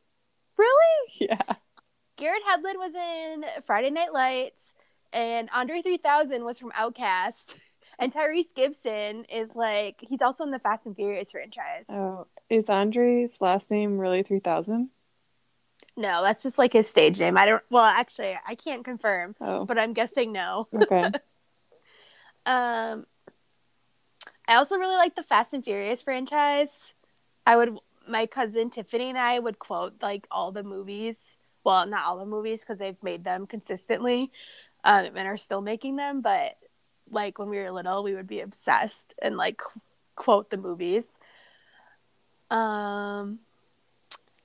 [0.57, 1.29] Really?
[1.29, 1.55] Yeah.
[2.17, 4.59] Garrett Hedlund was in Friday Night Lights,
[5.13, 7.33] and Andre 3000 was from OutKast.
[7.99, 11.83] And Tyrese Gibson is like, he's also in the Fast and Furious franchise.
[11.89, 14.89] Oh, is Andre's last name really 3000?
[15.97, 17.37] No, that's just like his stage name.
[17.37, 20.67] I don't, well, actually, I can't confirm, Oh, but I'm guessing no.
[20.73, 21.11] okay.
[22.45, 23.05] Um,
[24.47, 26.69] I also really like the Fast and Furious franchise.
[27.45, 31.17] I would, my cousin Tiffany and I would quote like all the movies.
[31.65, 34.31] Well, not all the movies because they've made them consistently,
[34.85, 36.21] um, and are still making them.
[36.21, 36.55] But
[37.11, 39.81] like when we were little, we would be obsessed and like qu-
[40.15, 41.03] quote the movies.
[42.49, 43.39] Um,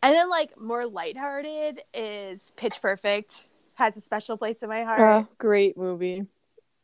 [0.02, 3.40] and then like more lighthearted is Pitch Perfect.
[3.74, 5.00] Has a special place in my heart.
[5.00, 6.26] Uh, great movie.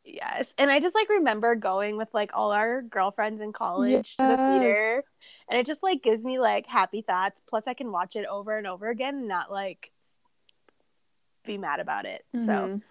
[0.04, 0.52] Yes.
[0.56, 4.36] And I just like remember going with like all our girlfriends in college to the
[4.46, 5.04] theater.
[5.50, 7.40] And it just like gives me like happy thoughts.
[7.48, 9.90] Plus I can watch it over and over again and not like
[11.44, 12.24] be mad about it.
[12.46, 12.82] So Mhm.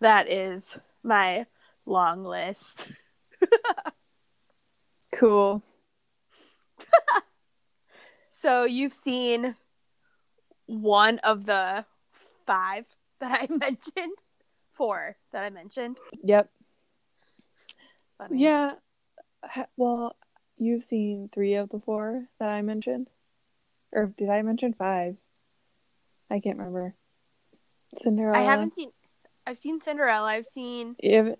[0.00, 0.62] that is
[1.02, 1.46] my
[1.86, 2.86] long list.
[5.12, 5.62] cool.
[8.42, 9.54] So you've seen
[10.66, 11.84] one of the
[12.44, 12.84] five
[13.20, 14.18] that I mentioned.
[14.72, 15.98] Four that I mentioned.
[16.24, 16.50] Yep.
[18.18, 18.42] Funny.
[18.42, 18.74] Yeah.
[19.76, 20.16] Well,
[20.58, 23.08] you've seen three of the four that I mentioned,
[23.92, 25.16] or did I mention five?
[26.30, 26.94] I can't remember.
[28.02, 28.38] Cinderella.
[28.38, 28.92] I haven't seen
[29.46, 31.36] I've seen Cinderella, I've seen You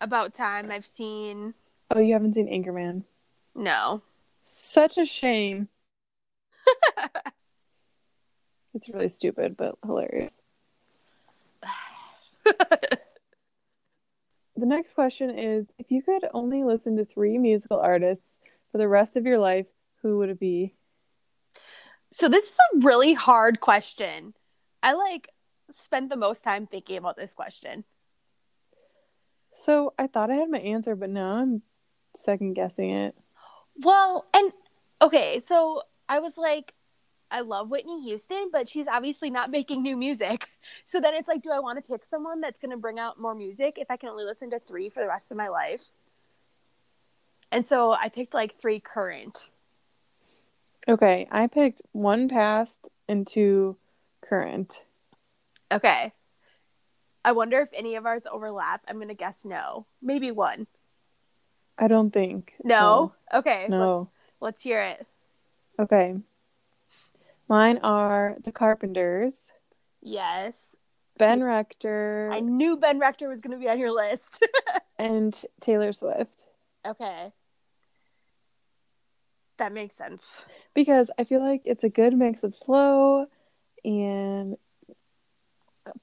[0.00, 1.54] About Time, I've seen
[1.90, 3.04] oh, you haven't seen Anchorman.
[3.54, 4.02] No.
[4.48, 5.68] Such a shame.
[8.74, 10.34] It's really stupid, but hilarious.
[14.56, 18.28] The next question is if you could only listen to three musical artists
[18.70, 19.66] for the rest of your life,
[20.02, 20.72] who would it be?
[22.12, 24.34] So this is a really hard question.
[24.82, 25.28] I like
[25.82, 27.84] spent the most time thinking about this question.
[29.56, 31.62] So I thought I had my answer, but now I'm
[32.16, 33.16] second guessing it.
[33.78, 34.52] Well, and
[35.00, 36.74] okay, so I was like,
[37.30, 40.48] I love Whitney Houston, but she's obviously not making new music.
[40.86, 43.18] So then it's like, do I want to pick someone that's going to bring out
[43.18, 45.82] more music if I can only listen to three for the rest of my life?
[47.50, 49.48] And so I picked like three current.
[50.86, 53.76] Okay, I picked one past and two
[54.20, 54.82] current.
[55.72, 56.12] Okay.
[57.24, 58.82] I wonder if any of ours overlap.
[58.86, 59.86] I'm going to guess no.
[60.02, 60.66] Maybe one.
[61.78, 62.52] I don't think.
[62.62, 63.14] No?
[63.32, 63.66] Okay.
[63.68, 64.10] No.
[64.40, 65.06] Let's, let's hear it.
[65.82, 66.14] Okay.
[67.48, 69.50] Mine are the Carpenters,
[70.00, 70.68] Yes.
[71.18, 74.24] Ben Rector, I knew Ben Rector was going to be on your list.
[74.98, 76.44] and Taylor Swift.
[76.86, 77.32] okay.
[79.58, 80.22] That makes sense.
[80.74, 83.26] Because I feel like it's a good mix of slow
[83.84, 84.56] and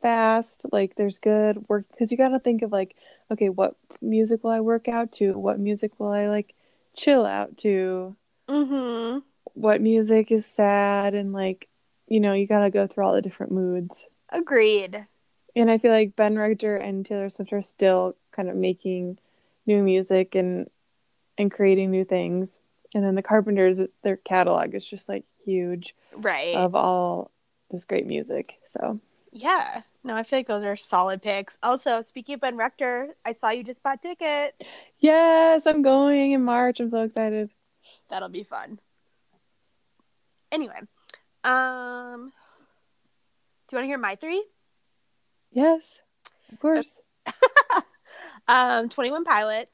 [0.01, 0.65] fast.
[0.71, 2.95] Like there's good work because you got to think of like,
[3.31, 5.33] okay, what music will I work out to?
[5.33, 6.53] What music will I like
[6.95, 8.15] chill out to?
[8.47, 9.19] Mm-hmm.
[9.59, 11.67] What music is sad and like,
[12.07, 14.05] you know, you got to go through all the different moods.
[14.29, 15.05] Agreed.
[15.55, 19.17] And I feel like Ben Rector and Taylor Swift are still kind of making
[19.65, 20.69] new music and
[21.37, 22.57] and creating new things.
[22.93, 26.55] And then the Carpenters, their catalog is just like huge Right.
[26.55, 27.31] of all
[27.69, 28.53] this great music.
[28.69, 28.99] So
[29.31, 29.81] yeah.
[30.05, 31.57] No, I feel like those are solid picks.
[31.61, 34.55] Also, speaking of Ben Rector, I saw you just bought tickets.
[34.99, 36.79] yes, I'm going in March.
[36.79, 37.49] I'm so excited.
[38.09, 38.79] That'll be fun.
[40.51, 40.79] Anyway,
[41.43, 42.31] um,
[43.67, 44.43] do you want to hear my three?
[45.51, 45.99] Yes,
[46.51, 46.99] of course,
[48.47, 49.71] Um, Twenty One Pilots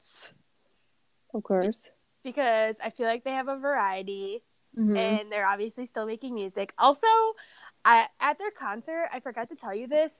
[1.34, 1.90] of course.
[2.22, 4.42] because I feel like they have a variety
[4.76, 4.96] Mhm.
[4.96, 6.72] and they're obviously still making music.
[6.78, 7.06] Also,
[7.84, 10.10] I, at their concert, I forgot to tell you this.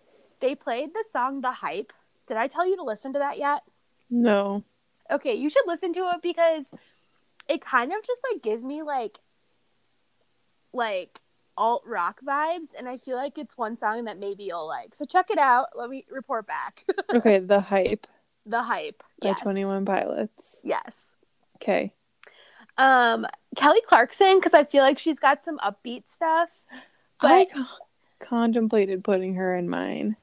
[0.40, 1.92] They played the song "The Hype."
[2.26, 3.62] Did I tell you to listen to that yet?
[4.10, 4.64] No,
[5.10, 6.64] Okay, you should listen to it because
[7.48, 9.18] it kind of just like gives me like
[10.76, 11.20] like
[11.58, 14.94] alt rock vibes and I feel like it's one song that maybe you'll like.
[14.94, 15.68] So check it out.
[15.74, 16.84] Let me report back.
[17.14, 17.38] okay.
[17.38, 18.06] The hype
[18.46, 19.02] the hype.
[19.20, 19.40] by Yes.
[19.40, 20.60] Twenty One Pilots.
[20.62, 20.92] Yes.
[21.56, 21.92] Okay,
[22.78, 26.50] Um Kelly Clarkson cuz I feel like she's got some upbeat stuff.
[27.20, 30.16] I But co- contemplated putting her in mine.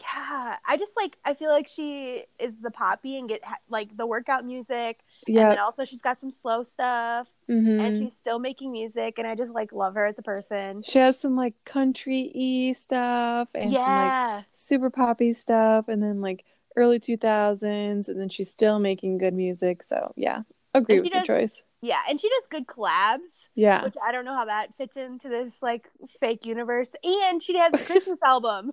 [0.00, 4.06] Yeah, I just like I feel like she is the poppy and get like the
[4.06, 8.72] workout music Yeah, then also she's got some slow stuff hmm and she's still making
[8.72, 10.84] music and I just like love her as a person.
[10.84, 14.44] she has some like country y stuff and some like yeah.
[14.54, 16.44] super poppy stuff, and then like
[16.76, 19.82] early two thousands, and then she's still making good music.
[19.84, 20.42] So yeah,
[20.74, 21.62] agree And with your choice.
[21.82, 23.28] Yeah, and she does good collabs,
[23.58, 23.82] Yeah.
[23.82, 25.90] which I don't know how that fits into this like
[26.20, 26.92] fake universe.
[27.02, 28.72] And she has a Christmas album.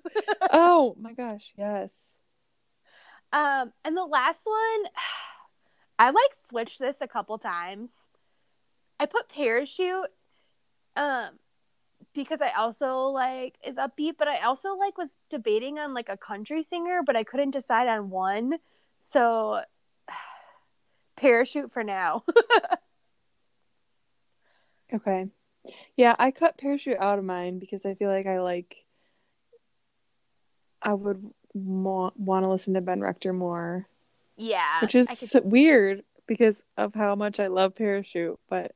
[0.52, 2.10] oh my gosh, yes.
[3.34, 4.92] Um, and the last one,
[6.00, 7.90] I like switched this a couple times.
[9.00, 10.12] I put Parachute,
[10.96, 11.30] um,
[12.14, 16.18] because I also like is upbeat, but I also like was debating on like a
[16.18, 18.60] country singer, but I couldn't decide on one.
[19.14, 19.62] So
[21.16, 22.24] Parachute for now.
[24.94, 25.28] Okay.
[25.96, 28.86] Yeah, I cut parachute out of mine because I feel like I like
[30.82, 31.26] I would
[31.56, 33.88] mo- want to listen to Ben Rector more,
[34.38, 38.74] yeah, which is could weird because of how much I love parachute, but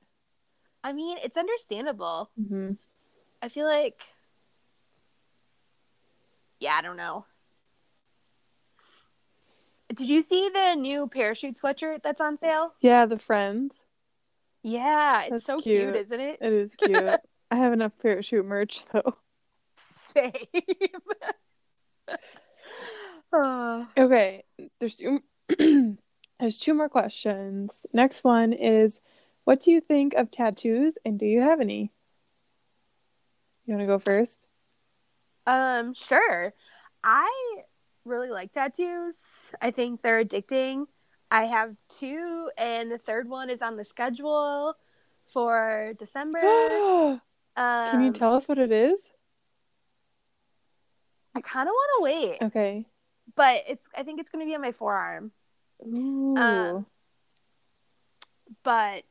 [0.84, 2.32] I mean, it's understandable.
[2.40, 2.78] mhm.
[3.42, 4.02] I feel like,
[6.60, 7.26] yeah, I don't know.
[9.94, 12.74] Did you see the new parachute sweatshirt that's on sale?
[12.80, 13.86] yeah, the friends.
[14.64, 15.94] Yeah, it's That's so cute.
[15.94, 16.06] cute.
[16.06, 16.38] isn't it?
[16.42, 17.20] It is cute.
[17.52, 19.16] I have enough parachute merch though.
[20.16, 20.34] Same.
[23.32, 23.86] Oh.
[23.96, 24.44] Okay,
[24.80, 25.20] there's two,
[26.40, 27.86] there's two more questions.
[27.94, 29.02] Next one is,
[29.44, 31.92] what do you think of tattoos, and do you have any?
[33.66, 34.46] You want to go first?
[35.46, 36.54] um, sure.
[37.04, 37.32] I
[38.04, 39.16] really like tattoos.
[39.62, 40.86] I think they're addicting.
[41.32, 44.76] I have two, and the third one is on the schedule
[45.32, 46.40] for December.
[46.42, 47.22] Um,
[47.56, 49.00] Can you tell us what it is?
[51.36, 52.86] I kind of want to wait, Okay.
[53.36, 53.86] but it's.
[53.96, 55.32] I think it's going to be on my forearm.
[55.86, 56.36] Ooh.
[56.38, 56.86] Um,
[58.64, 59.04] but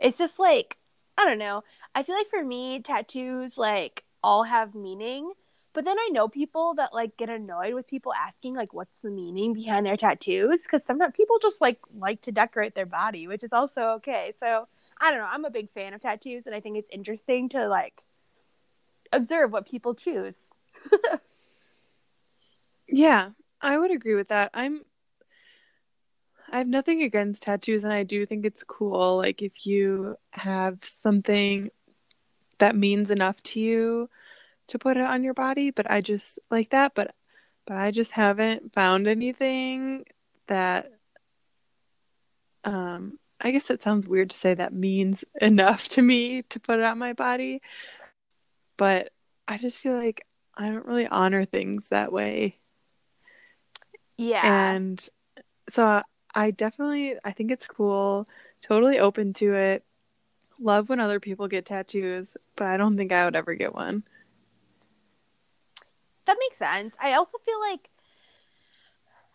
[0.00, 0.76] it's just like
[1.18, 1.64] I don't know.
[1.94, 5.32] I feel like for me, tattoos like all have meaning.
[5.72, 9.10] But then I know people that like get annoyed with people asking like what's the
[9.10, 13.44] meaning behind their tattoos because sometimes people just like like to decorate their body, which
[13.44, 14.34] is also okay.
[14.40, 14.66] So
[15.00, 15.28] I don't know.
[15.30, 18.02] I'm a big fan of tattoos, and I think it's interesting to like
[19.12, 20.42] observe what people choose.
[22.88, 24.50] yeah, I would agree with that.
[24.52, 24.84] I'm
[26.52, 29.18] I have nothing against tattoos, and I do think it's cool.
[29.18, 31.70] Like if you have something
[32.58, 34.10] that means enough to you
[34.70, 36.94] to put it on your body, but I just like that.
[36.94, 37.14] But
[37.66, 40.04] but I just haven't found anything
[40.48, 40.90] that
[42.64, 46.78] um I guess it sounds weird to say that means enough to me to put
[46.78, 47.62] it on my body.
[48.76, 49.12] But
[49.48, 52.58] I just feel like I don't really honor things that way.
[54.16, 54.76] Yeah.
[54.76, 55.08] And
[55.68, 56.02] so
[56.34, 58.28] I definitely I think it's cool,
[58.62, 59.84] totally open to it.
[60.60, 64.04] Love when other people get tattoos, but I don't think I would ever get one.
[66.30, 66.94] That makes sense.
[67.00, 67.90] I also feel like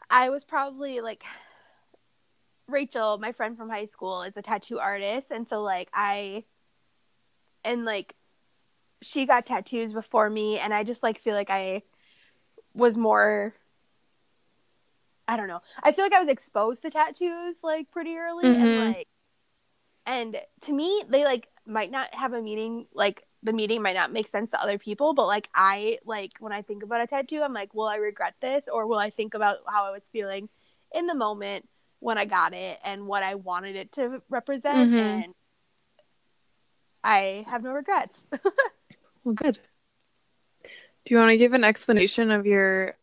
[0.09, 1.23] I was probably like
[2.67, 6.45] Rachel, my friend from high school, is a tattoo artist, and so like I
[7.65, 8.15] and like
[9.01, 11.83] she got tattoos before me, and I just like feel like I
[12.73, 13.53] was more.
[15.27, 15.61] I don't know.
[15.83, 18.61] I feel like I was exposed to tattoos like pretty early, Mhm.
[18.61, 19.07] and like,
[20.05, 22.87] and to me, they like might not have a meaning.
[22.93, 26.51] Like the meaning might not make sense to other people, but like I like when
[26.51, 29.33] I think about a tattoo, I'm like, will I regret this, or will I think
[29.35, 30.49] about how I was feeling
[30.93, 31.69] in the moment
[31.99, 35.23] when I got it and what I wanted it to represent, Mhm.
[35.23, 35.33] and
[37.03, 38.21] I have no regrets.
[39.23, 39.59] Well, good.
[40.63, 42.95] Do you want to give an explanation of your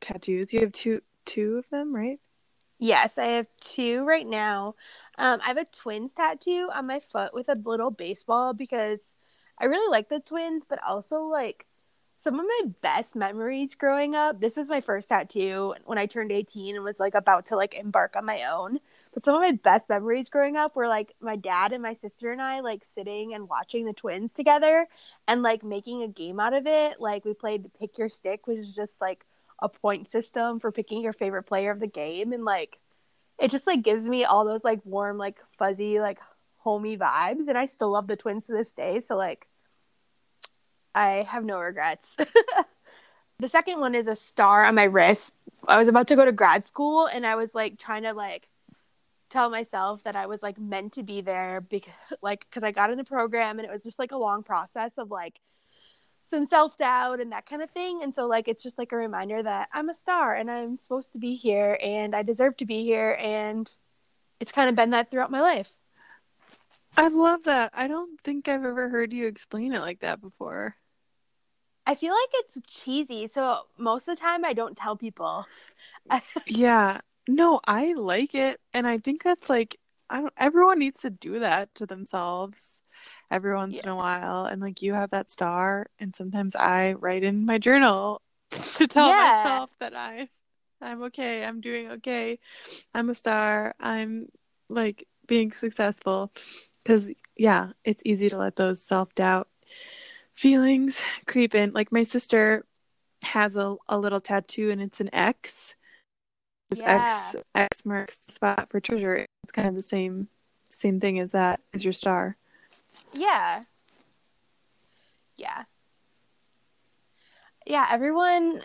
[0.00, 0.52] tattoos?
[0.52, 2.20] You have two two of them, right?
[2.78, 4.74] Yes, I have two right now.
[5.16, 9.00] Um, I have a twins tattoo on my foot with a little baseball because
[9.60, 11.66] I really like the twins, but also like
[12.22, 14.40] some of my best memories growing up.
[14.40, 17.74] This is my first tattoo when I turned 18 and was like about to like
[17.74, 18.78] embark on my own.
[19.12, 22.32] But some of my best memories growing up were like my dad and my sister
[22.32, 24.86] and I like sitting and watching the twins together
[25.28, 27.00] and like making a game out of it.
[27.00, 29.24] Like we played Pick Your Stick, which is just like
[29.60, 32.78] a point system for picking your favorite player of the game and like
[33.38, 36.18] it just like gives me all those like warm like fuzzy like
[36.62, 39.46] homey vibes and I still love the twins to this day so like
[40.94, 42.08] I have no regrets.
[43.38, 45.32] the second one is a star on my wrist.
[45.66, 48.48] I was about to go to grad school and I was like trying to like
[49.30, 51.92] tell myself that I was like meant to be there because
[52.22, 54.92] like cuz I got in the program and it was just like a long process
[54.98, 55.40] of like
[56.22, 59.42] some self-doubt and that kind of thing and so like it's just like a reminder
[59.42, 62.84] that I'm a star and I'm supposed to be here and I deserve to be
[62.84, 63.72] here and
[64.38, 65.70] it's kind of been that throughout my life.
[67.00, 67.70] I love that.
[67.72, 70.76] I don't think I've ever heard you explain it like that before.
[71.86, 75.46] I feel like it's cheesy, so most of the time I don't tell people.
[76.46, 77.00] Yeah.
[77.28, 78.60] No, I like it.
[78.74, 79.78] And I think that's like
[80.08, 82.82] I don't everyone needs to do that to themselves
[83.30, 84.44] every once in a while.
[84.44, 88.20] And like you have that star and sometimes I write in my journal
[88.74, 89.14] to tell Yeah.
[89.14, 90.28] myself that I
[90.82, 91.44] I'm okay.
[91.44, 92.38] I'm doing okay.
[92.94, 93.74] I'm a star.
[93.80, 94.28] I'm
[94.68, 96.32] like being successful
[96.84, 99.48] cuz yeah, it's easy to let those self-doubt
[100.34, 101.72] feelings creep in.
[101.72, 102.64] Like my sister
[103.22, 105.74] has a, a little tattoo and it's an X.
[106.70, 107.32] It's Yeah.
[107.32, 109.26] X X marks the spot for treasure.
[109.42, 110.28] It's kind of the same
[110.68, 112.36] same thing as that as your star.
[113.12, 113.64] Yeah.
[115.36, 115.64] Yeah.
[117.66, 118.62] Yeah, everyone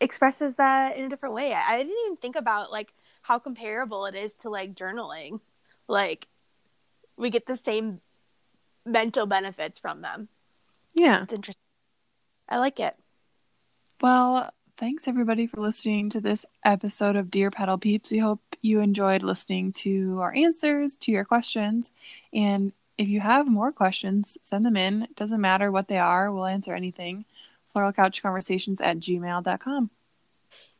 [0.00, 1.52] expresses that in a different way.
[1.52, 2.92] I, I didn't even think about like
[3.22, 5.40] how comparable it is to like journaling.
[5.88, 6.26] Like
[7.16, 8.00] we get the same
[8.84, 10.28] mental benefits from them.
[10.94, 11.22] Yeah.
[11.22, 11.60] It's interesting.
[12.48, 12.94] I like it.
[14.00, 18.10] Well, thanks everybody for listening to this episode of Dear Petal Peeps.
[18.10, 21.90] We hope you enjoyed listening to our answers to your questions.
[22.32, 25.02] And if you have more questions, send them in.
[25.04, 27.24] It doesn't matter what they are, we'll answer anything.
[27.74, 29.90] Floralcouchconversations at gmail.com.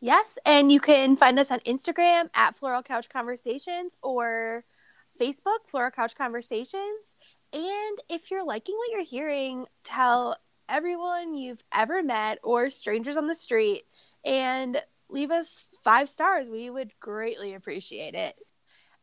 [0.00, 4.64] Yes, and you can find us on Instagram at Floral Couch Conversations or
[5.20, 7.14] Facebook, Floral Couch Conversations.
[7.52, 10.36] And if you're liking what you're hearing, tell
[10.68, 13.84] everyone you've ever met or strangers on the street
[14.24, 16.48] and leave us five stars.
[16.48, 18.34] We would greatly appreciate it.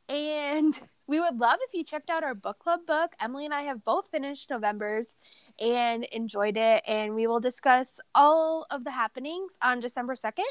[0.09, 3.13] And we would love if you checked out our book club book.
[3.21, 5.15] Emily and I have both finished November's
[5.59, 6.83] and enjoyed it.
[6.85, 10.43] And we will discuss all of the happenings on December 2nd.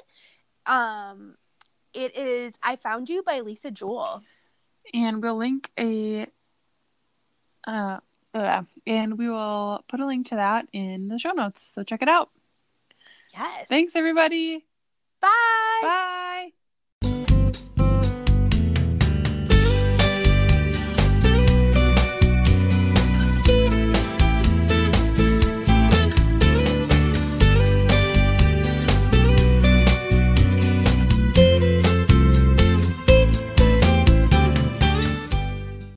[0.67, 1.35] Um,
[1.93, 4.23] it is I Found You by Lisa Jewell.
[4.93, 6.26] And we'll link a
[7.66, 8.01] uh,
[8.35, 11.62] uh and we will put a link to that in the show notes.
[11.62, 12.31] So check it out.
[13.33, 13.66] Yes.
[13.68, 14.64] Thanks everybody.
[15.20, 15.81] Bye.
[15.83, 16.53] Bye.